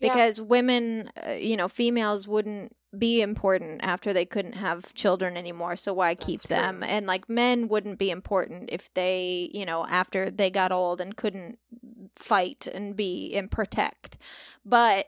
[0.00, 0.08] Yeah.
[0.12, 5.74] because women uh, you know females wouldn't be important after they couldn't have children anymore
[5.76, 6.88] so why keep That's them true.
[6.88, 11.16] and like men wouldn't be important if they you know after they got old and
[11.16, 11.58] couldn't
[12.14, 14.16] fight and be and protect
[14.64, 15.06] but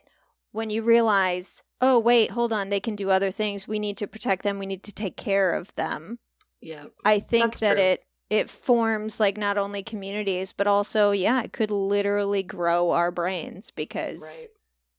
[0.51, 4.07] when you realize oh wait hold on they can do other things we need to
[4.07, 6.19] protect them we need to take care of them
[6.59, 7.83] yeah i think That's that true.
[7.85, 13.11] it it forms like not only communities but also yeah it could literally grow our
[13.11, 14.47] brains because right.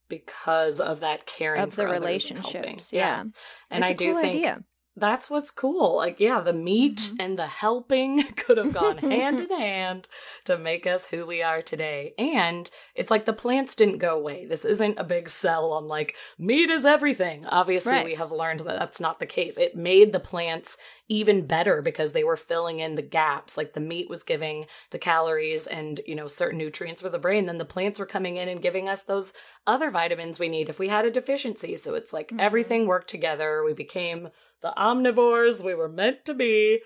[0.09, 3.25] Because of that caring of for the others and relationships yeah,
[3.71, 4.65] and It's i do cool think idea.
[4.99, 5.97] That's what's cool.
[5.97, 7.17] Like yeah the meat Mhm.
[7.21, 10.09] and the helping could have gone hand in hand
[10.45, 12.15] to make us who we are today.
[12.19, 14.47] And it's like the plants didn't go away.
[14.47, 17.47] This isn't a big sell on like meat is everything.
[17.47, 18.05] Obviously Right.
[18.05, 19.57] we have learned that that's not the case.
[19.57, 20.77] It made the plants
[21.11, 23.57] even better because they were filling in the gaps.
[23.57, 27.47] Like the meat was giving the calories and you know certain nutrients for the brain.
[27.47, 29.33] Then the plants were coming in and giving us those
[29.67, 31.77] other vitamins we need if we had a deficiency.
[31.77, 32.41] So it's like Mhm.
[32.41, 33.63] everything worked together.
[33.65, 34.29] We became
[34.63, 36.81] the omnivores we were meant to be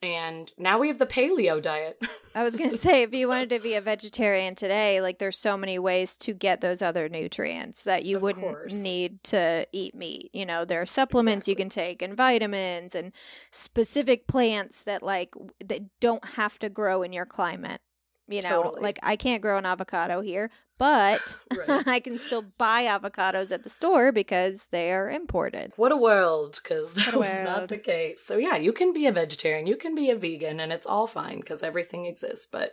[0.00, 2.00] and now we have the paleo diet
[2.34, 5.54] I was gonna say, if you wanted to be a vegetarian today, like there's so
[5.58, 8.82] many ways to get those other nutrients that you Of wouldn't course.
[8.82, 10.30] need to eat meat.
[10.32, 13.12] You know, there are supplements you can take and vitamins and
[13.50, 17.82] specific plants that like that don't have to grow in your climate.
[18.28, 18.82] You know, Totally.
[18.82, 21.86] like I can't grow an avocado here, but Right.
[21.86, 25.72] I can still buy avocados at the store because they are imported.
[25.76, 27.44] What a world, because that was world.
[27.44, 28.24] not the case.
[28.24, 31.06] So, yeah, you can be a vegetarian, you can be a vegan, and it's all
[31.06, 32.46] fine because everything exists.
[32.46, 32.72] But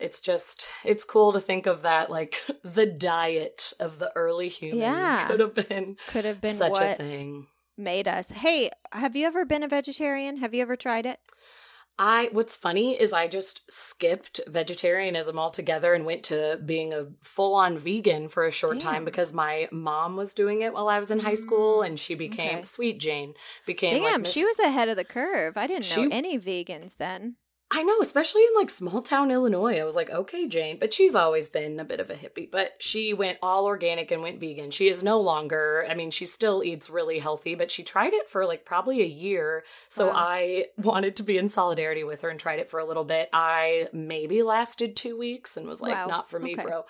[0.00, 4.78] it's just, it's cool to think of that like the diet of the early human
[4.80, 5.26] Yeah.
[5.28, 7.46] could have been, Could have been such a thing.
[7.76, 8.30] made us.
[8.30, 10.38] Hey, have you ever been a vegetarian?
[10.38, 11.20] Have you ever tried it?
[11.98, 17.76] I what's funny is I just skipped vegetarianism altogether and went to being a full-on
[17.76, 18.82] vegan for a short Damn.
[18.82, 21.98] time because my mom was doing it while I was in high school mm, and
[21.98, 22.62] she became okay.
[22.62, 23.34] Sweet Jane
[23.66, 25.56] became like Damn, Miss- she was ahead of the curve.
[25.56, 27.36] I didn't know any vegans then.
[27.70, 29.78] I know, especially in like small town Illinois.
[29.78, 32.50] I was like, okay, Jane, but she's always been a bit of a hippie.
[32.50, 34.70] But she went all organic and went vegan.
[34.70, 38.30] She is no longer, I mean, she still eats really healthy, but she tried it
[38.30, 39.64] for like probably a year.
[39.90, 40.14] So Wow.
[40.16, 43.28] I wanted to be in solidarity with her and tried it for a little bit.
[43.34, 46.06] I maybe lasted two weeks and was like, Wow.
[46.06, 46.62] not for me, Okay.
[46.62, 46.84] bro.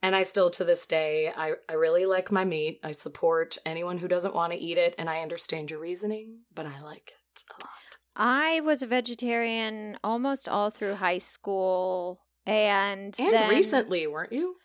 [0.00, 2.78] And I still, to this day, I, I really like my meat.
[2.84, 6.64] I support anyone who doesn't want to eat it, and I understand your reasoning, but
[6.66, 7.89] I like it a lot.
[8.16, 14.56] I was a vegetarian almost all through high school and And then recently, weren't you?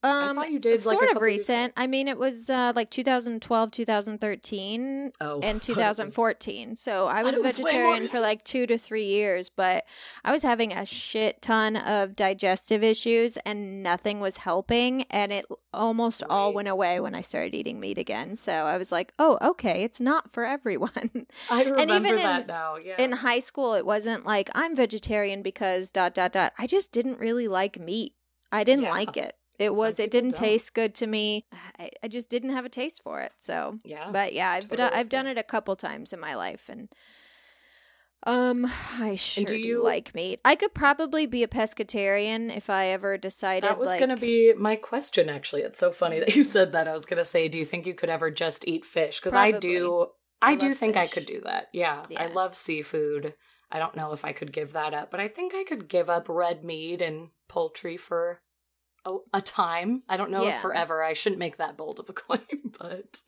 [0.00, 1.72] I Um, thought you did like sort of couple years- recent.
[1.76, 6.76] I mean, it was uh, like 2012, 2013, Oh, and it was- 2014.
[6.76, 9.84] So I was was vegetarian for like two to three years, but
[10.24, 15.02] I was having a shit ton of digestive issues and nothing was helping.
[15.10, 18.36] And it almost all went away when I started eating meat again.
[18.36, 21.26] So I was like, oh, okay, it's not for everyone.
[21.50, 22.76] I remember even that in- now.
[22.76, 23.00] Yeah.
[23.02, 26.52] In high school, it wasn't like I'm vegetarian because dot, dot, dot.
[26.58, 28.14] I just didn't really like meat.
[28.50, 28.90] I didn't Yeah.
[28.92, 29.34] like it.
[29.58, 30.44] It Some was, it didn't don't.
[30.44, 31.46] taste good to me.
[31.78, 33.32] I, I just didn't have a taste for it.
[33.38, 34.10] So, yeah.
[34.12, 36.88] but yeah, I've totally I've done it a couple times in my life, and
[38.24, 40.40] um, I sure do, you- like meat.
[40.44, 43.68] I could probably be a pescatarian if I ever decided.
[43.68, 45.62] That was like, going to be my question, actually.
[45.62, 46.86] It's so funny that you said that.
[46.88, 49.18] I was going to say, do you think you could ever just eat fish?
[49.18, 50.06] Because I do.
[50.40, 51.66] I, I do think I could do that.
[51.72, 53.34] Yeah, I love seafood.
[53.70, 56.08] I don't know if I could give that up, but I think I could give
[56.08, 58.40] up red meat and poultry for
[59.04, 60.02] a, a time.
[60.08, 61.02] I don't know if forever.
[61.02, 63.20] I shouldn't make that bold of a claim, but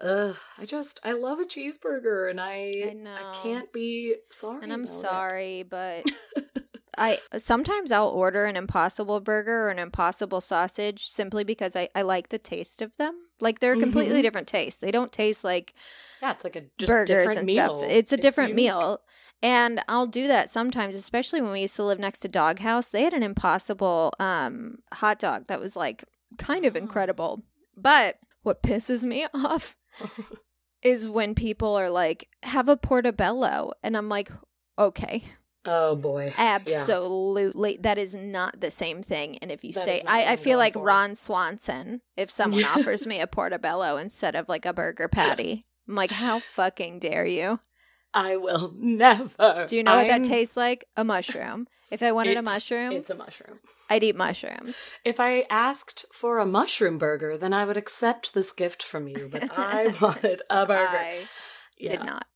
[0.00, 3.14] uh, I just I love a cheeseburger, and I I know.
[3.14, 4.62] I can't be sorry.
[4.62, 5.00] and I'm about it.
[5.00, 6.04] sorry, but
[7.00, 12.02] I sometimes I'll order an impossible burger or an impossible sausage simply because I, I
[12.02, 13.14] like the taste of them.
[13.40, 14.80] Like they're a completely different tastes.
[14.80, 15.72] They don't taste like
[16.20, 17.76] Yeah, it's like a just burgers different and meal.
[17.78, 17.90] stuff.
[17.90, 18.66] It's a different unique.
[18.66, 19.00] meal.
[19.42, 22.88] And I'll do that sometimes, especially when we used to live next to Doghouse.
[22.90, 26.04] They had an impossible um, hot dog that was like
[26.36, 26.78] kind of Oh.
[26.78, 27.42] incredible.
[27.74, 29.74] But what pisses me off
[30.82, 33.72] is when people are like, have a portobello.
[33.82, 34.30] And I'm like,
[34.78, 35.24] okay,
[35.64, 36.32] Oh boy.
[36.38, 36.58] Yeah.
[36.60, 37.78] absolutely.
[37.80, 39.38] That is not the same thing.
[39.38, 40.82] And if you That say, is not what I, I feel like for.
[40.82, 45.94] Ron Swanson, if someone offers me a portobello instead of like a burger patty, I'm
[45.94, 47.60] like, how fucking dare you?
[48.14, 49.66] I will never.
[49.68, 50.84] Do you know what that tastes like?
[50.96, 51.68] A mushroom.
[51.90, 53.58] If I wanted a mushroom, It's a mushroom.
[53.88, 54.76] I'd eat mushrooms.
[55.04, 59.28] If I asked for a mushroom burger, then I would accept this gift from you.
[59.30, 60.88] But I wanted a burger.
[60.88, 61.26] I
[61.76, 61.90] yeah.
[61.96, 62.26] did not.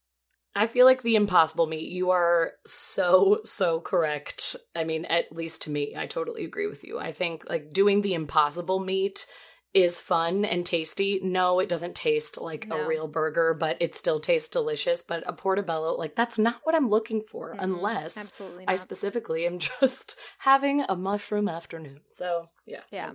[0.55, 4.55] I feel like the impossible meat, you are so, so correct.
[4.73, 6.97] I mean, at least to me, I totally agree with you.
[6.97, 9.25] I think like doing the impossible meat
[9.73, 11.19] is fun and tasty.
[11.21, 12.77] No, it doesn't taste like No.
[12.77, 15.03] a real burger, but it still tastes delicious.
[15.03, 19.45] But a portobello, like that's not what I'm looking for Mm-mm, unless Absolutely I specifically
[19.45, 21.99] am just having a mushroom afternoon.
[22.07, 22.81] So, yeah.
[22.93, 23.11] Yeah.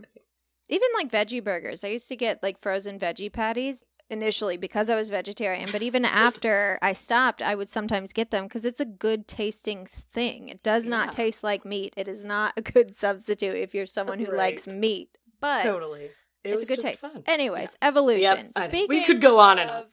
[0.68, 1.82] Even like veggie burgers.
[1.82, 6.04] I used to get like frozen veggie patties initially because I was vegetarian, but even
[6.30, 10.48] after I stopped, I would sometimes get them because it's a good tasting thing.
[10.48, 11.10] It does not Yeah.
[11.12, 11.94] taste like meat.
[11.96, 15.16] It is not a good substitute if you're someone who likes meat.
[15.40, 16.10] But Totally.
[16.42, 17.00] It it's was a good just taste.
[17.00, 17.22] fun.
[17.26, 18.50] Anyways, evolution.
[18.54, 19.84] Yep, Speaking We could go on and on.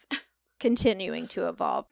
[0.60, 1.86] continuing to evolve.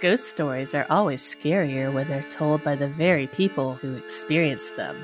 [0.00, 4.96] Ghost stories are always scarier when they're told by the very people who experienced them.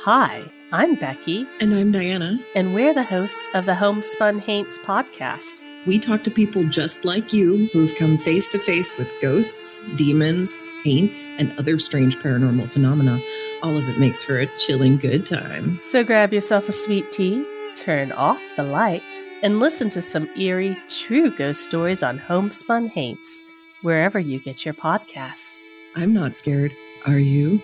[0.00, 2.38] Hi, I'm Becky, And I'm Diana.
[2.54, 5.62] and we're the hosts of the Homespun Haints podcast.
[5.86, 10.60] We talk to people just like you who've come face to face with ghosts, demons,
[10.84, 13.18] haints, and other strange paranormal phenomena.
[13.62, 15.78] All of it makes for a chilling good time.
[15.80, 20.76] So grab yourself a sweet tea, turn off the lights, and listen to some eerie,
[20.90, 23.40] true ghost stories on Homespun Haints,
[23.80, 25.58] wherever you get your podcasts.
[25.96, 26.74] I'm not scared.
[27.06, 27.62] Are you?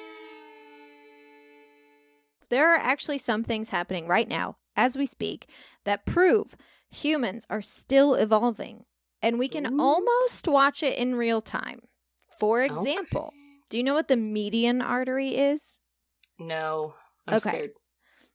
[2.55, 5.49] There are actually some things happening right now, as we speak,
[5.83, 6.57] that prove
[6.89, 8.85] humans are still evolving.
[9.21, 9.81] And we can Ooh.
[9.81, 11.81] almost watch it in real time.
[12.39, 13.67] For example, Okay.
[13.71, 15.79] do you know what the median artery is?
[16.39, 16.95] No,
[17.27, 17.51] I'm Okay.
[17.51, 17.71] scared.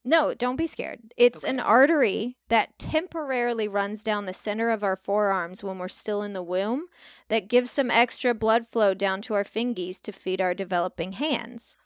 [0.03, 0.99] No, don't be scared.
[1.15, 6.23] It's an artery that temporarily runs down the center of our forearms when we're still
[6.23, 6.88] in the womb
[7.29, 11.77] that gives some extra blood flow down to our fingies to feed our developing hands.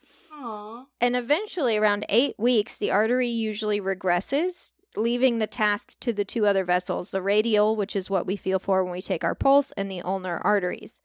[1.01, 6.45] And eventually, around eight weeks, the artery usually regresses, leaving the task to the two
[6.45, 9.71] other vessels the radial, which is what we feel for when we take our pulse,
[9.77, 10.99] and the ulnar arteries.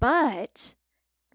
[0.00, 0.74] But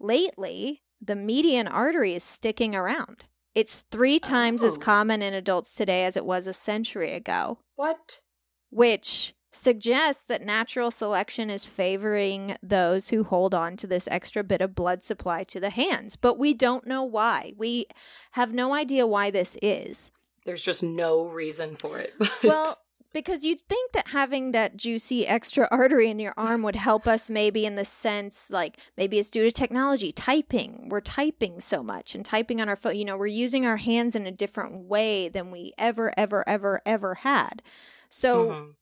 [0.00, 3.26] lately, the median artery is sticking around.
[3.54, 4.80] It's three times as Oh.
[4.80, 8.22] common in adults today as it was a century ago, What?
[8.70, 14.60] which suggests that natural selection is favoring those who hold on to this extra bit
[14.60, 16.16] of blood supply to the hands.
[16.16, 17.54] But we don't know why.
[17.56, 17.86] We
[18.32, 20.10] have no idea why this is.
[20.44, 22.12] There's just no reason for it.
[22.18, 22.78] but- Well,
[23.12, 27.30] because you'd think that having that juicy extra artery in your arm would help us
[27.30, 32.16] maybe in the sense like maybe it's due to technology typing we're typing so much
[32.16, 35.28] and typing on our phone you know we're using our hands in a different way
[35.28, 37.62] than we ever ever ever ever had
[38.10, 38.74] so Mhm.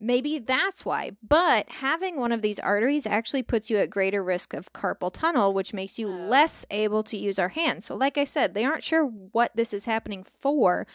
[0.00, 1.12] Maybe that's why.
[1.26, 5.52] But having one of these arteries actually puts you at greater risk of carpal tunnel,
[5.54, 6.10] which makes you Oh.
[6.28, 7.86] less able to use our hands.
[7.86, 10.86] So, like I said, they aren't sure what this is happening for.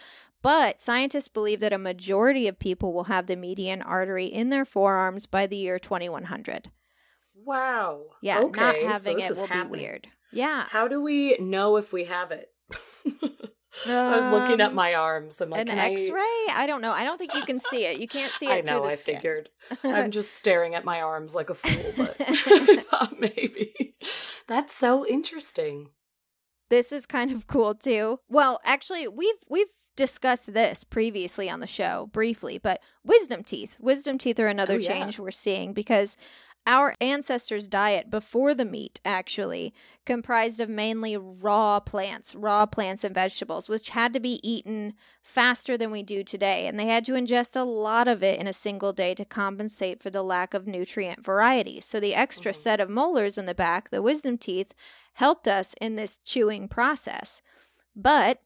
[0.42, 4.64] But scientists believe that a majority of people will have the median artery in their
[4.64, 6.70] forearms by the year 2100.
[7.34, 8.02] Wow.
[8.20, 9.72] Yeah, okay, not having this it will happening.
[9.72, 10.08] be weird.
[10.32, 10.66] Yeah.
[10.68, 12.48] How do we know if we have it?
[13.86, 15.40] I'm looking at Um, my arms.
[15.40, 16.54] I'm like, An can I- X-ray?
[16.54, 16.92] I don't know.
[16.92, 17.98] I don't think you can see it.
[18.00, 18.84] You can't see it I know.
[18.84, 19.16] I skin.
[19.16, 19.50] figured.
[19.82, 23.94] I'm just staring at my arms like a fool, but I thought maybe
[24.46, 25.88] that's so interesting.
[26.70, 28.18] this is kind of cool too.
[28.28, 33.76] Well, actually, we've we've discussed this previously on the show briefly, but wisdom teeth.
[33.80, 34.88] Wisdom teeth are another Oh, yeah.
[34.88, 36.16] change we're seeing because
[36.66, 39.74] our ancestors' diet before the meat actually
[40.06, 45.76] comprised of mainly raw plants, raw plants and vegetables, which had to be eaten faster
[45.76, 46.66] than we do today.
[46.66, 50.02] And they had to ingest a lot of it in a single day to compensate
[50.02, 51.80] for the lack of nutrient variety.
[51.80, 52.56] So the extra Mhm.
[52.56, 54.72] set of molars in the back, the wisdom teeth,
[55.14, 57.42] helped us in this chewing process.
[57.94, 58.40] But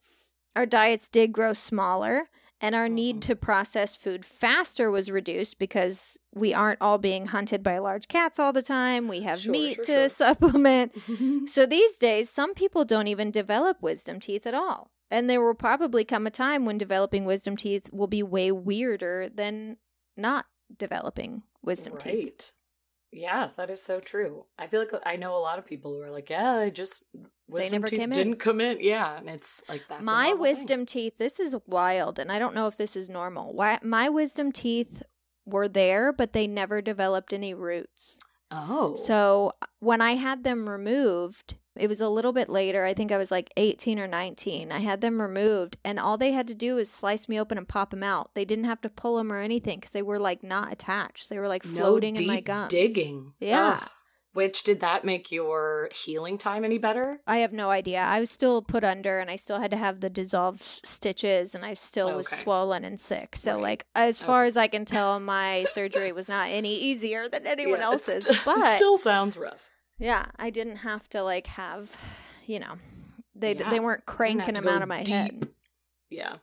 [0.54, 2.30] our diets did grow smaller,
[2.60, 3.20] and our need Mhm.
[3.22, 8.38] to process food faster was reduced because we aren't all being hunted by large cats
[8.38, 9.08] all the time.
[9.08, 10.08] We have Sure, meat sure, to sure.
[10.24, 10.92] supplement.
[11.48, 14.90] So these days, some people don't even develop wisdom teeth at all.
[15.10, 19.28] And there will probably come a time when developing wisdom teeth will be way weirder
[19.28, 19.76] than
[20.16, 20.46] not
[20.76, 22.52] developing wisdom teeth.
[23.16, 24.44] Yeah, that is so true.
[24.58, 26.70] I feel like uh, I know a lot of people who are like, yeah, I
[26.70, 27.04] just
[27.48, 28.78] wisdom never teeth came didn't come in.
[28.80, 30.54] Yeah, and it's like that's a my normal thing.
[30.56, 33.54] wisdom teeth, this is wild, and I don't know if this is normal.
[33.54, 35.02] Why my wisdom teeth
[35.46, 38.18] were there, but they never developed any roots.
[38.50, 42.84] Oh, So uh, when I had them removed, it was a little bit later.
[42.84, 44.72] I think I was like 18 or 19.
[44.72, 47.68] I had them removed, and all they had to do was slice me open and
[47.68, 48.34] pop them out.
[48.34, 51.28] They didn't have to pull them or anything because they were like not attached.
[51.28, 52.70] They were like no floating in my gums.
[52.70, 53.32] digging.
[53.40, 53.80] Yeah.
[53.82, 53.90] Ugh.
[54.32, 57.20] Which did that make your healing time any better?
[57.26, 58.00] I have no idea.
[58.00, 61.64] I was still put under, and I still had to have the dissolved stitches, and
[61.64, 63.34] I still was swollen and sick.
[63.34, 63.62] So, Right.
[63.62, 64.48] like, as far Okay.
[64.48, 68.24] as I can tell, my surgery was not any easier than anyone Yeah, else's.
[68.26, 69.70] st- But still sounds rough.
[69.98, 71.96] Yeah, I didn't have to like have,
[72.46, 72.74] you know,
[73.34, 75.48] they Yeah, they weren't cranking them out of my head.
[76.10, 76.36] Yeah.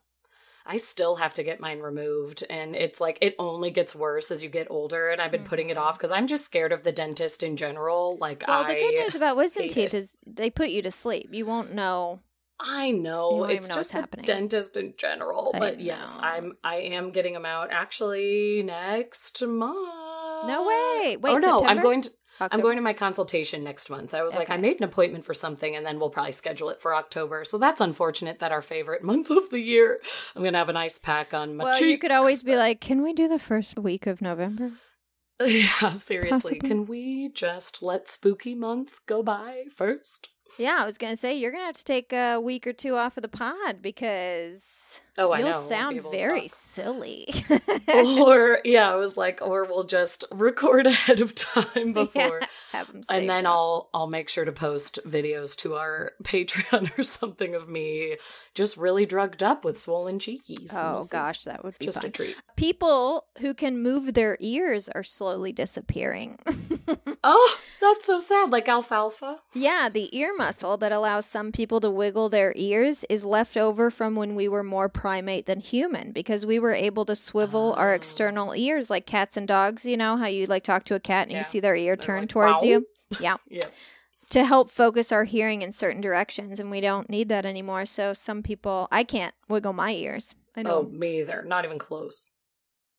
[0.66, 4.42] I still have to get mine removed and it's like it only gets worse as
[4.42, 6.02] you get older and I've been putting it off mm-hmm.
[6.02, 8.18] cuz I'm just scared of the dentist in general.
[8.20, 9.94] Like Well, I the good news about wisdom teeth it.
[9.94, 11.30] is they put you to sleep.
[11.34, 12.22] You won't know.
[12.60, 14.26] I know it's know just the happening.
[14.26, 16.18] dentist in general, I but yes.
[16.22, 20.48] I'm I am getting them out actually next month.
[20.48, 21.18] No way.
[21.18, 22.12] Wait, oh no, I'm going to
[22.52, 24.14] I'm going to my consultation next month.
[24.14, 26.82] I was like, I made an appointment for something and then we'll probably schedule it
[26.82, 27.46] for October.
[27.46, 30.00] So that's unfortunate that our favorite month of the year,
[30.36, 32.82] I'm going to have an ice pack on my Well, you could always be like,
[32.82, 34.72] "Can we do the first week of November?"
[35.44, 36.30] Yeah, seriously.
[36.30, 36.60] Possibly.
[36.60, 40.30] Can we just let spooky month go by first?
[40.58, 43.18] Yeah, I was gonna say you're gonna have to take a week or two off
[43.18, 45.54] of the pod because Oh, I you'll know.
[45.54, 47.28] I won't be sound very silly.
[47.88, 52.42] or yeah, I was like, or we'll just record ahead of time before.
[52.74, 53.52] Yeah, And then up.
[53.54, 58.18] I'll I'll make sure to post videos to our Patreon or something of me
[58.56, 60.72] just really drugged up with swollen cheekies.
[60.74, 62.08] Oh we'll gosh, that would be just fun.
[62.08, 62.36] a treat.
[62.56, 66.40] People who can move their ears are slowly disappearing.
[67.24, 68.50] Oh, that's so sad.
[68.52, 69.38] Like alfalfa.
[69.54, 73.90] yeah, the ear muscle that allows some people to wiggle their ears is left over
[73.92, 77.92] from when we were more primate than human because we were able to swivel our
[77.92, 77.96] Oh.
[77.96, 79.86] external ears like cats and dogs.
[79.86, 81.38] You know how you like talk to a cat and Yeah.
[81.40, 82.88] you see their ear They're turn like, towards "Wow." you?
[83.20, 83.38] Yeah.
[83.50, 83.68] Yeah.
[84.30, 88.14] to help focus our hearing in certain directions and we don't need that anymore so
[88.14, 91.44] some people i can't wiggle my ears i Oh, me either.
[91.46, 92.32] Not even close.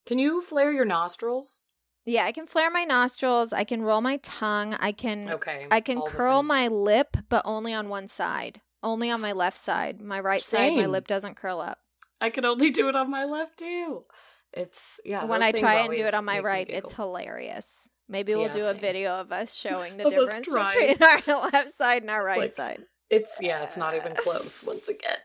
[0.07, 1.61] Can you flare your nostrils?
[2.07, 5.66] Yeah i can flare my nostrils i can roll my tongue i can Okay.
[5.70, 10.00] i can curl my lip but only on one side only on my left side
[10.00, 11.78] my right side my lip doesn't curl up
[12.20, 14.05] I can only do it on my left too.
[14.52, 15.24] It's yeah.
[15.24, 18.66] when i try and do it on my right it's hilarious maybe we'll Yeah, do
[18.66, 18.80] a same.
[18.80, 22.82] video of us showing the difference between our left side and our right like- side
[23.11, 23.62] It's yeah.
[23.64, 24.64] It's not even close.
[24.64, 25.18] Once again.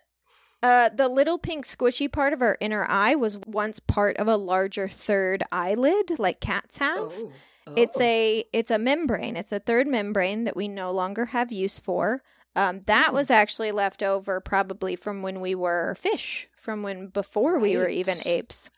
[0.62, 4.36] Uh, the little pink squishy part of our inner eye was once part of a
[4.36, 7.14] larger third eyelid, like cats have.
[7.18, 7.32] Oh.
[7.76, 8.02] It's Oh.
[8.02, 9.38] a it's a membrane.
[9.38, 12.24] It's a third membrane that we no longer have use for.
[12.56, 13.16] Um, that Hmm.
[13.16, 17.88] was actually left over probably from when we were fish, from when before we were
[17.88, 18.70] even apes.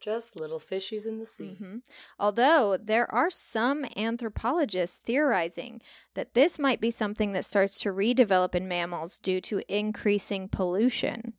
[0.00, 1.56] Just little fishies in the sea.
[1.60, 1.78] hmm
[2.18, 5.80] Although there are some anthropologists theorizing
[6.14, 11.34] that this might be something that starts to redevelop in mammals due to increasing pollution,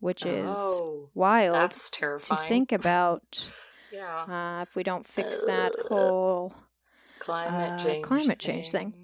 [0.00, 3.52] which is oh, wild that's terrifying to think about.
[3.92, 4.22] Yeah.
[4.28, 6.54] uh, if we don't fix that whole
[7.18, 8.04] Climate uh, change.
[8.04, 8.94] climate change thing.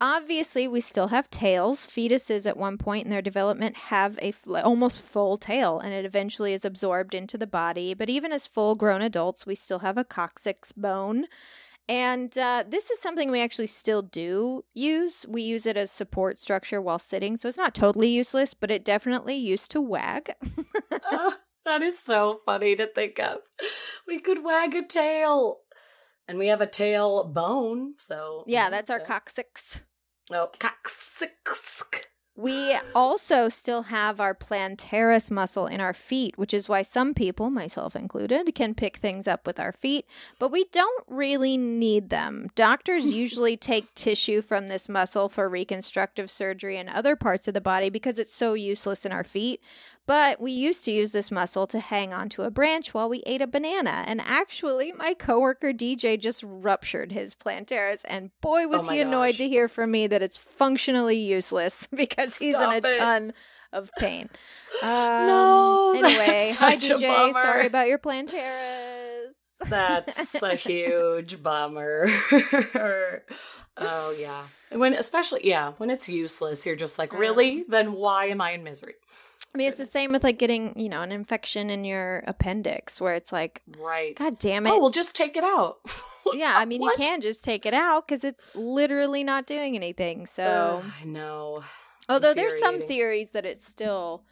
[0.00, 1.86] Obviously we still have tails.
[1.86, 6.04] Fetuses at one point in their development have a f- almost full tail and it
[6.04, 7.94] eventually is absorbed into the body.
[7.94, 11.26] But even as full grown adults we still have a coccyx bone.
[11.88, 15.24] And uh, this is something we actually still do use.
[15.26, 18.84] We use it as support structure while sitting so it's not totally useless but it
[18.84, 20.32] definitely used to wag.
[21.10, 23.38] Ah, that is so funny to think of.
[24.06, 25.60] We could wag a tail.
[26.26, 29.80] And we have a tail bone, so yeah that's our coccyx
[30.30, 31.84] Oh, coccyx.
[32.38, 37.50] We also still have our plantaris muscle in our feet, which is why some people,
[37.50, 40.06] myself included, can pick things up with our feet,
[40.38, 42.46] but we don't really need them.
[42.54, 47.60] Doctors usually take tissue from this muscle for reconstructive surgery and other parts of the
[47.60, 49.60] body because it's so useless in our feet.
[50.08, 53.42] But we used to use this muscle to hang onto a branch while we ate
[53.42, 54.04] a banana.
[54.06, 59.32] And actually, my coworker DJ just ruptured his plantaris, and boy, was Oh he annoyed
[59.32, 59.36] gosh.
[59.36, 62.96] to hear from me that it's functionally useless because he's in a it.
[62.98, 63.34] ton
[63.72, 64.30] of pain.
[64.82, 67.32] Um, No, Anyway, hi DJ.
[67.32, 69.26] Sorry about your plantaris.
[69.68, 72.06] That's a huge bummer.
[73.76, 74.44] oh yeah.
[74.70, 77.64] When especially yeah, when it's useless, you're just like, Um, really?
[77.68, 78.94] Then why am I in misery?
[79.58, 83.00] I mean, it's the same with like getting, you know, an infection in your appendix
[83.00, 84.14] where it's like, Right.
[84.14, 84.70] God damn it.
[84.70, 85.78] Oh, well just take it out.
[86.32, 86.96] yeah, I mean, What?
[86.96, 90.26] you can just take it out because it's literally not doing anything.
[90.26, 91.64] So, I know.
[92.08, 94.22] although there's some theories that it still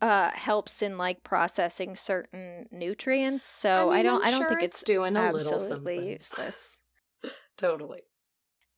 [0.00, 3.46] uh helps in like processing certain nutrients.
[3.46, 6.04] So I, mean, don't I'm I don't sure think it's it's doing a little something.
[6.04, 6.78] useless.
[7.56, 8.02] Totally.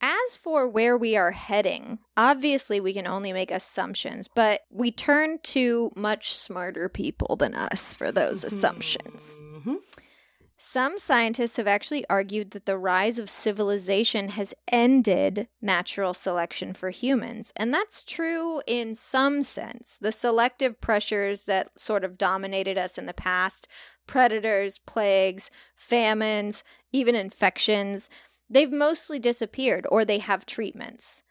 [0.00, 5.38] As for where we are heading, obviously we can only make assumptions, but we turn
[5.42, 9.22] to much smarter people than us for those assumptions.
[9.38, 9.82] Mhm.
[10.62, 16.90] Some scientists have actually argued that the rise of civilization has ended natural selection for
[16.90, 17.50] humans.
[17.56, 19.96] And that's true in some sense.
[19.98, 23.68] The selective pressures that sort of dominated us in the past
[24.06, 28.10] predators, plagues, famines, even infections
[28.50, 31.22] they've mostly disappeared or they have treatments.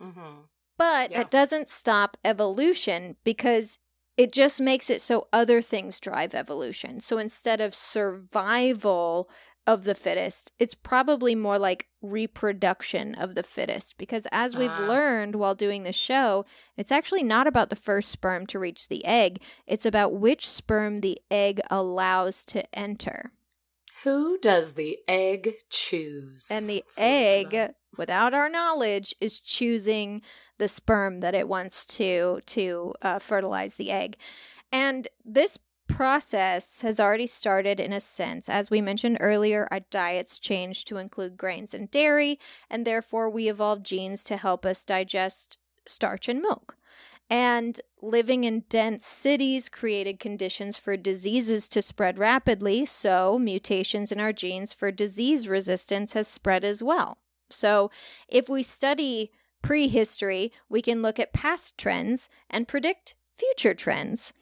[0.00, 0.48] Mhm.
[0.78, 1.18] But Yeah.
[1.18, 3.78] that doesn't stop evolution because
[4.16, 7.00] it just makes it so other things drive evolution.
[7.00, 9.28] So instead of survival
[9.66, 13.96] of the fittest, it's probably more like reproduction of the fittest.
[13.98, 14.86] Because as we've Ah.
[14.88, 19.04] learned while doing the show, it's actually not about the first sperm to reach the
[19.04, 23.32] egg, it's about which sperm the egg allows to enter.
[24.04, 26.48] Who does the egg choose?
[26.50, 30.22] And the So egg, not- without our knowledge, is choosing
[30.58, 34.16] the sperm that it wants to to uh, fertilize the egg.
[34.70, 38.48] And this process has already started in a sense.
[38.48, 42.38] As we mentioned earlier, our diets changed to include grains and dairy,
[42.68, 46.76] and therefore we evolved genes to help us digest starch and milk.
[47.30, 54.18] And living in dense cities created conditions for diseases to spread rapidly, so mutations in
[54.18, 57.18] our genes for disease resistance has spread as well.
[57.50, 57.90] So,
[58.28, 59.30] if we study
[59.62, 64.32] prehistory, we can look at past trends and predict future trends.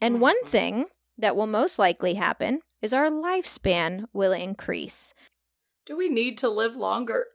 [0.00, 0.48] And one Mhm.
[0.48, 0.84] thing
[1.18, 5.12] that will most likely happen is our lifespan will increase.
[5.84, 7.26] Do we need to live longer?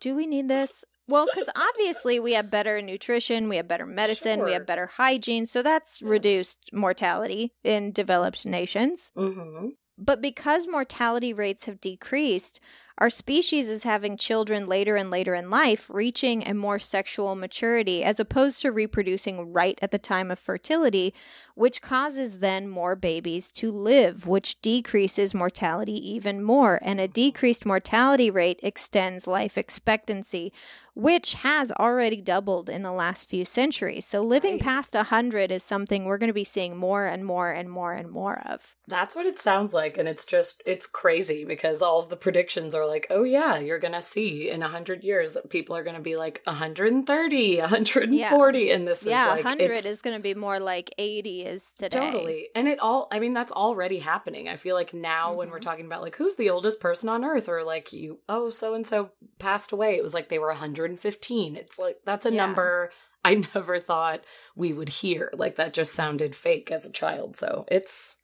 [0.00, 0.84] Do we need this?
[1.08, 5.46] Well, because obviously we have better nutrition, we have better medicine, we have better hygiene,
[5.46, 6.08] so that's Yes.
[6.08, 9.10] reduced mortality in developed nations.
[9.16, 9.68] Mm-hmm.
[9.98, 12.60] But because mortality rates have decreased,
[12.98, 18.04] our species is having children later and later in life, reaching a more sexual maturity
[18.04, 21.14] as opposed to reproducing right at the time of fertility,
[21.54, 26.78] which causes then more babies to live, which decreases mortality even more.
[26.82, 30.52] And a decreased mortality rate extends life expectancy,
[30.94, 34.04] which has already doubled in the last few centuries.
[34.04, 34.60] So living Right.
[34.60, 38.10] past 100 is something we're going to be seeing more and more and more and
[38.10, 38.76] more of.
[38.88, 42.74] That's what it sounds like, and it's just it's crazy because all of the predictions
[42.74, 46.16] are like, oh yeah, you're gonna see in a hundred years people are gonna be
[46.16, 50.94] like 130, 140, and this yeah, is like 100 is going to be more like
[50.98, 51.98] 80 is today.
[51.98, 52.48] Totally.
[52.54, 54.48] And it all, I mean, that's already happening.
[54.48, 55.62] I feel like now when we're Mhm.
[55.62, 58.86] talking about like who's the oldest person on earth or like you, oh, so and
[58.86, 60.52] so passed away, it was like they were
[60.82, 61.56] 115.
[61.56, 62.46] It's like that's a Yeah.
[62.46, 62.90] number
[63.24, 64.24] I never thought
[64.56, 65.30] we would hear.
[65.32, 67.36] Like that just sounded fake as a child.
[67.36, 68.16] So it's,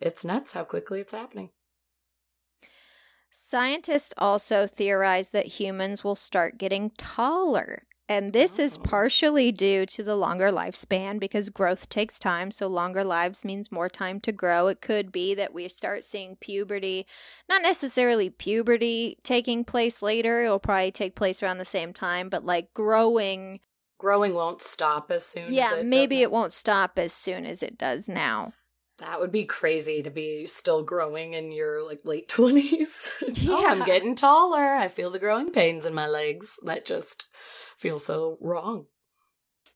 [0.00, 1.50] it's nuts how quickly it's happening.
[3.30, 8.82] Scientists also theorize that humans will start getting taller And this is Oh.
[8.82, 12.50] partially due to the longer lifespan because growth takes time.
[12.50, 14.66] So, longer lives means more time to grow.
[14.68, 17.06] It could be that we start seeing puberty,
[17.48, 20.42] not necessarily puberty taking place later.
[20.42, 23.60] It'll probably take place around the same time, but like growing.
[23.98, 27.46] Growing won't stop as soon as Yeah, it maybe doesn't- it won't stop as soon
[27.46, 28.52] as it does now.
[29.02, 33.10] That would be crazy to be still growing in your like late twenties.
[33.48, 34.74] oh, I'm getting taller.
[34.74, 36.56] I feel the growing pains in my legs.
[36.64, 37.26] That just
[37.76, 38.86] feels so wrong.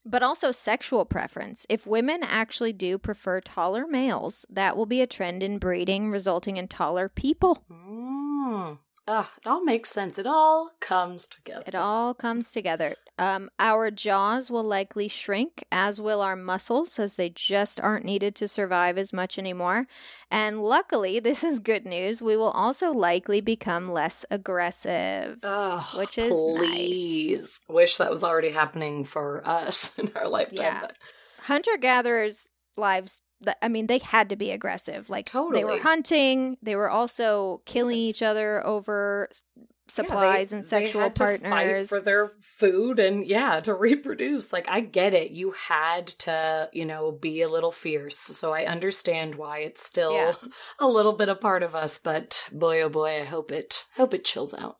[0.05, 1.67] But also sexual preference.
[1.69, 6.57] If women actually do prefer taller males, that will be a trend in breeding, resulting
[6.57, 7.65] in taller people.
[7.69, 8.79] Mm.
[9.09, 10.19] Ah, it all makes sense.
[10.19, 11.63] It all comes together.
[11.67, 12.97] It all comes together.
[13.19, 18.35] Um, our jaws will likely shrink, as will our muscles, as they just aren't needed
[18.37, 19.87] to survive as much anymore.
[20.31, 22.21] And luckily, this is good news.
[22.21, 25.39] We will also likely become less aggressive.
[25.45, 27.61] Oh, which is please.
[27.69, 30.65] Wish that was already happening for us in our lifetime.
[30.65, 30.89] Yeah.
[31.43, 33.21] Hunter gatherers' lives.
[33.63, 35.11] I mean, they had to be aggressive.
[35.11, 36.57] Like they were hunting.
[36.63, 38.05] They were also killing Yes.
[38.17, 41.89] each other over s- Yeah, supplies they- and sexual had to fight partners.
[41.89, 46.85] for their food and yeah to reproduce like i get it you had to you
[46.85, 50.35] know be a little fierce so i understand why it's still Yeah.
[50.81, 54.13] a little bit a part of us but boy oh boy i hope it hope
[54.13, 54.79] it chills out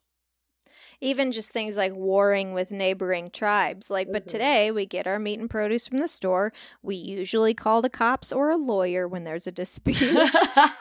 [1.01, 3.91] even just things like warring with neighboring tribes.
[3.91, 4.31] Like, but Mhm.
[4.31, 6.53] today we get our meat and produce from the store.
[6.83, 9.97] We usually call the cops or a lawyer when there's a dispute.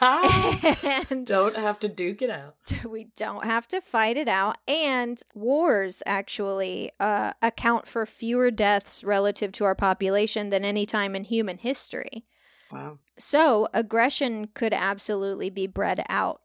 [1.10, 2.54] and don't have to duke it out
[2.88, 4.58] we don't have to fight it out.
[4.66, 11.14] And wars actually uh, account for fewer deaths relative to our population than any time
[11.14, 12.24] in human history.
[12.72, 16.42] wow So aggression could absolutely be bred out.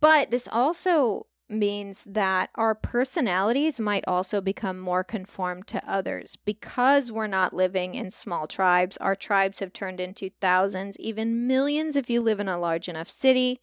[0.00, 6.36] But this also means that our personalities might also become more conformed to others.
[6.36, 11.96] Because we're not living in small tribes, our tribes have turned into thousands, even millions
[11.96, 13.60] if you live in a large enough city.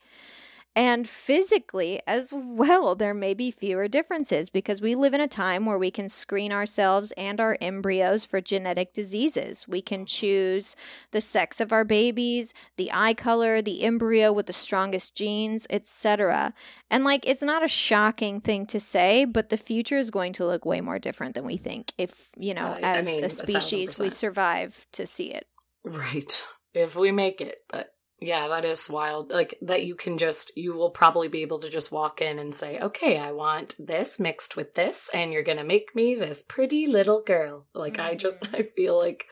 [0.74, 5.66] And physically as well, there may be fewer differences because we live in a time
[5.66, 9.68] where we can screen ourselves and our embryos for genetic diseases.
[9.68, 10.78] We can choose
[11.12, 16.54] the sex of our babies, the eye color, the embryo with the strongest genes, etc.
[16.90, 20.46] And like it's not a shocking thing to say, but the future is going to
[20.46, 23.30] look way more different than we think if, you know, I- I as mean, a
[23.30, 25.48] species we survive to see it.
[25.84, 29.32] right if we make it but yeah that is wild.
[29.32, 32.56] Like that you can just you will probably be able to just walk in and
[32.56, 36.88] say okay i want this mixed with this and you're gonna make me this pretty
[36.88, 37.68] little girl.
[37.74, 39.26] Like i just i feel like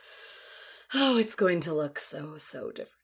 [0.93, 2.95] oh it's going to look so so different.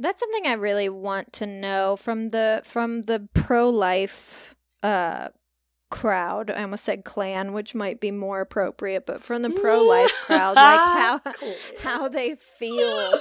[0.00, 5.28] That's something I really want to know from the from the pro life uh
[5.90, 6.50] crowd.
[6.50, 10.56] I almost said clan, which might be more appropriate, but from the pro life crowd,
[10.56, 11.20] like how
[11.82, 13.20] how they feel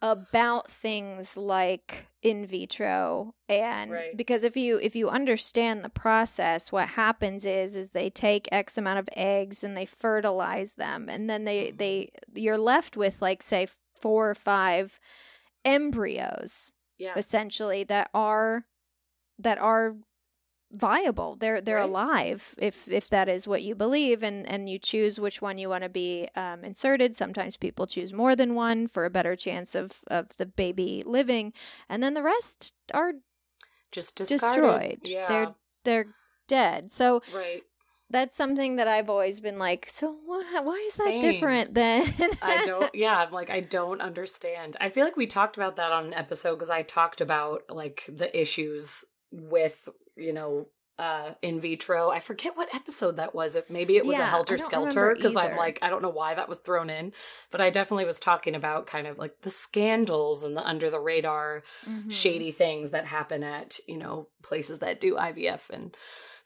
[0.00, 4.16] about things like in vitro and Right.
[4.16, 8.78] because if you if you understand the process what happens is is they take x
[8.78, 11.76] amount of eggs and they fertilize them and then they mm-hmm.
[11.78, 13.66] they you're left with like say
[14.00, 15.00] four or five
[15.64, 18.66] embryos yeah essentially that are
[19.38, 19.96] that are
[20.72, 21.84] viable they're they're Right.
[21.88, 25.68] alive if if that is what you believe and and you choose which one you
[25.68, 29.74] want to be um, inserted sometimes people choose more than one for a better chance
[29.74, 31.52] of of the baby living
[31.88, 33.12] and then the rest are
[33.92, 35.00] just discarded.
[35.00, 35.54] destroyed yeah they're
[35.84, 36.06] they're
[36.48, 37.62] dead so right
[38.10, 41.20] that's something that i've always been like so why, why is Same.
[41.20, 42.12] that different then
[42.42, 44.76] I don't, yeah, I'm like, I don't understand.
[44.80, 48.04] I feel like we talked about that on an episode because I talked about like
[48.08, 49.88] the issues with,
[50.18, 50.66] you know,
[50.98, 52.10] uh in vitro.
[52.10, 53.54] I forget what episode that was.
[53.56, 56.34] If maybe it was Yeah, a helter skelter because I'm like, I don't know why
[56.34, 57.12] that was thrown in,
[57.50, 61.00] but I definitely was talking about kind of like the scandals and the under the
[61.00, 62.10] radar Mhm.
[62.10, 65.96] shady things that happen at you know places that do IVF and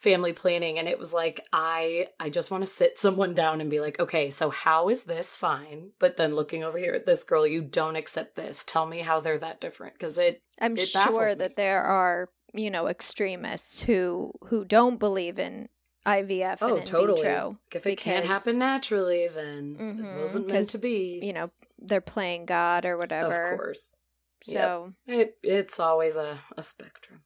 [0.01, 3.71] family planning and it was like I I just want to sit someone down and
[3.71, 7.23] be like okay so how is this fine but then looking over here at this
[7.25, 10.89] girl you don't accept this tell me how they're that different because it I'm It
[10.89, 11.35] sure me.
[11.35, 15.69] that there are, you know, extremists who who don't believe in
[16.07, 17.59] IVF oh and totally vitro.
[17.73, 22.01] if it can't happen naturally then Mhm, it wasn't meant to be You know, they're
[22.01, 23.53] playing God or whatever.
[23.53, 23.97] of course
[24.45, 27.23] So, it it's always a, a spectrum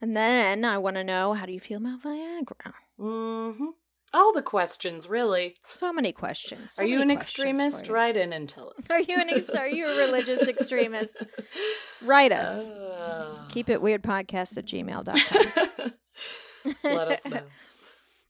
[0.00, 2.72] and then I want to know how do you feel about Viagra?
[2.96, 3.70] hmm
[4.12, 6.72] all the questions really So many questions.
[6.72, 7.94] so are you an extremist you.
[7.94, 11.16] write in and tell us Are you an ex- are you a religious extremist?
[12.04, 12.66] Write us.
[12.66, 15.92] Uh, Keep it weird podcast at gmail.com.
[16.84, 17.42] Let us know.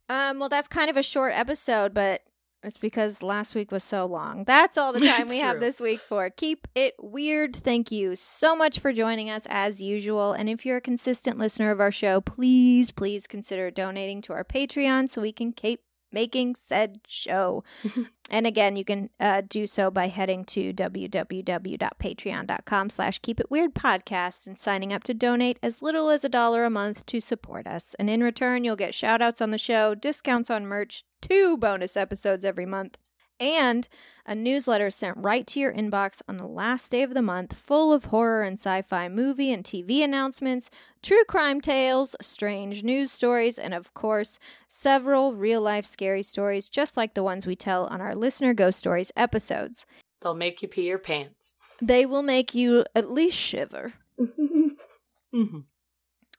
[0.08, 2.22] Um, well, that's kind of a short episode, but
[2.62, 4.44] It's because last week was so long.
[4.44, 7.56] That's all the time we have this week for Keep It Weird.
[7.56, 10.32] Thank you so much for joining us as usual.
[10.32, 14.44] And if you're a consistent listener of our show, please, please consider donating to our
[14.44, 15.80] Patreon so we can keep
[16.12, 17.64] making said show.
[18.30, 23.74] and again, you can uh, do so by heading to www.patreon.com slash keep it weird
[23.74, 27.66] podcast and signing up to donate as little as a dollar a month to support
[27.66, 27.94] us.
[27.98, 31.96] And in return, you'll get shout outs on the show, discounts on merch, two bonus
[31.96, 32.98] episodes every month,
[33.40, 33.88] and
[34.26, 37.92] a newsletter sent right to your inbox on the last day of the month, full
[37.92, 40.70] of horror and sci fi movie and TV announcements,
[41.02, 44.38] true crime tales, strange news stories, and of course,
[44.68, 48.78] several real life scary stories, just like the ones we tell on our Listener Ghost
[48.78, 49.86] Stories episodes.
[50.20, 51.54] They'll make you pee your pants.
[51.80, 53.94] They will make you at least shiver.
[55.32, 55.64] Mhm.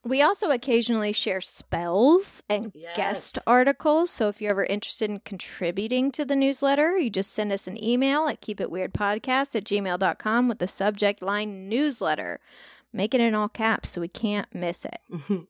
[0.04, 2.96] We also occasionally share spells and Yes.
[2.96, 4.10] guest articles.
[4.10, 7.82] So if you're ever interested in contributing to the newsletter, you just send us an
[7.82, 12.40] email at keepitweirdpodcast at gmail.com with the subject line newsletter.
[12.92, 14.98] Make it in all caps so we can't miss it.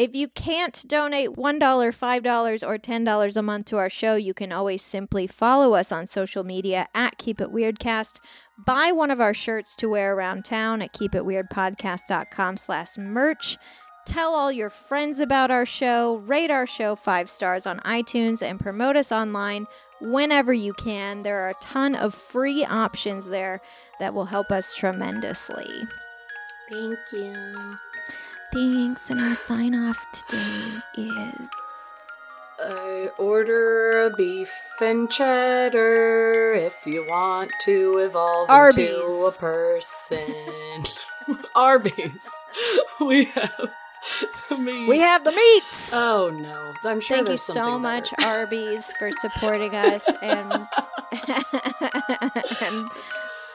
[0.00, 4.50] If you can't donate $1, $5, or $10 a month to our show, you can
[4.50, 8.18] always simply follow us on social media at Keep It Weirdcast.
[8.56, 13.58] Buy one of our shirts to wear around town at keepitweirdpodcast.com slash merch.
[14.06, 18.58] Tell all your friends about our show, rate our show five stars on iTunes, and
[18.58, 19.66] promote us online
[20.00, 21.24] whenever you can.
[21.24, 23.60] There are a ton of free options there
[23.98, 25.82] that will help us tremendously.
[26.70, 27.76] Thank you.
[28.52, 31.48] Thanks, and our sign off today is
[32.58, 40.24] I order a beef and cheddar if you want to evolve into a person.
[41.54, 42.28] Arby's.
[43.00, 43.70] We have
[44.48, 44.88] the meat.
[44.88, 45.92] we have the meats.
[45.94, 46.74] Oh no!
[46.82, 47.18] I'm sure.
[47.18, 48.28] Thank you so much, better.
[48.28, 50.52] Arby's, for supporting us and
[52.62, 52.90] and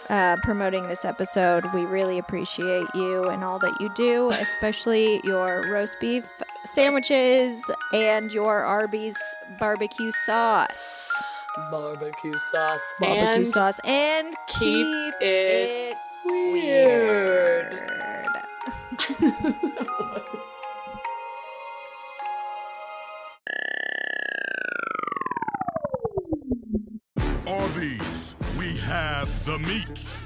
[0.09, 1.65] uh, promoting this episode.
[1.73, 6.25] We really appreciate you and all that you do, especially your roast beef
[6.65, 7.61] sandwiches
[7.93, 9.17] and your Arby's
[9.59, 11.09] barbecue sauce.
[11.71, 12.93] Barbecue sauce.
[12.99, 17.73] Barbecue and sauce and keep keep it it weird.
[17.73, 19.55] weird.
[27.47, 29.24] Arby's, we have
[29.59, 30.25] meats.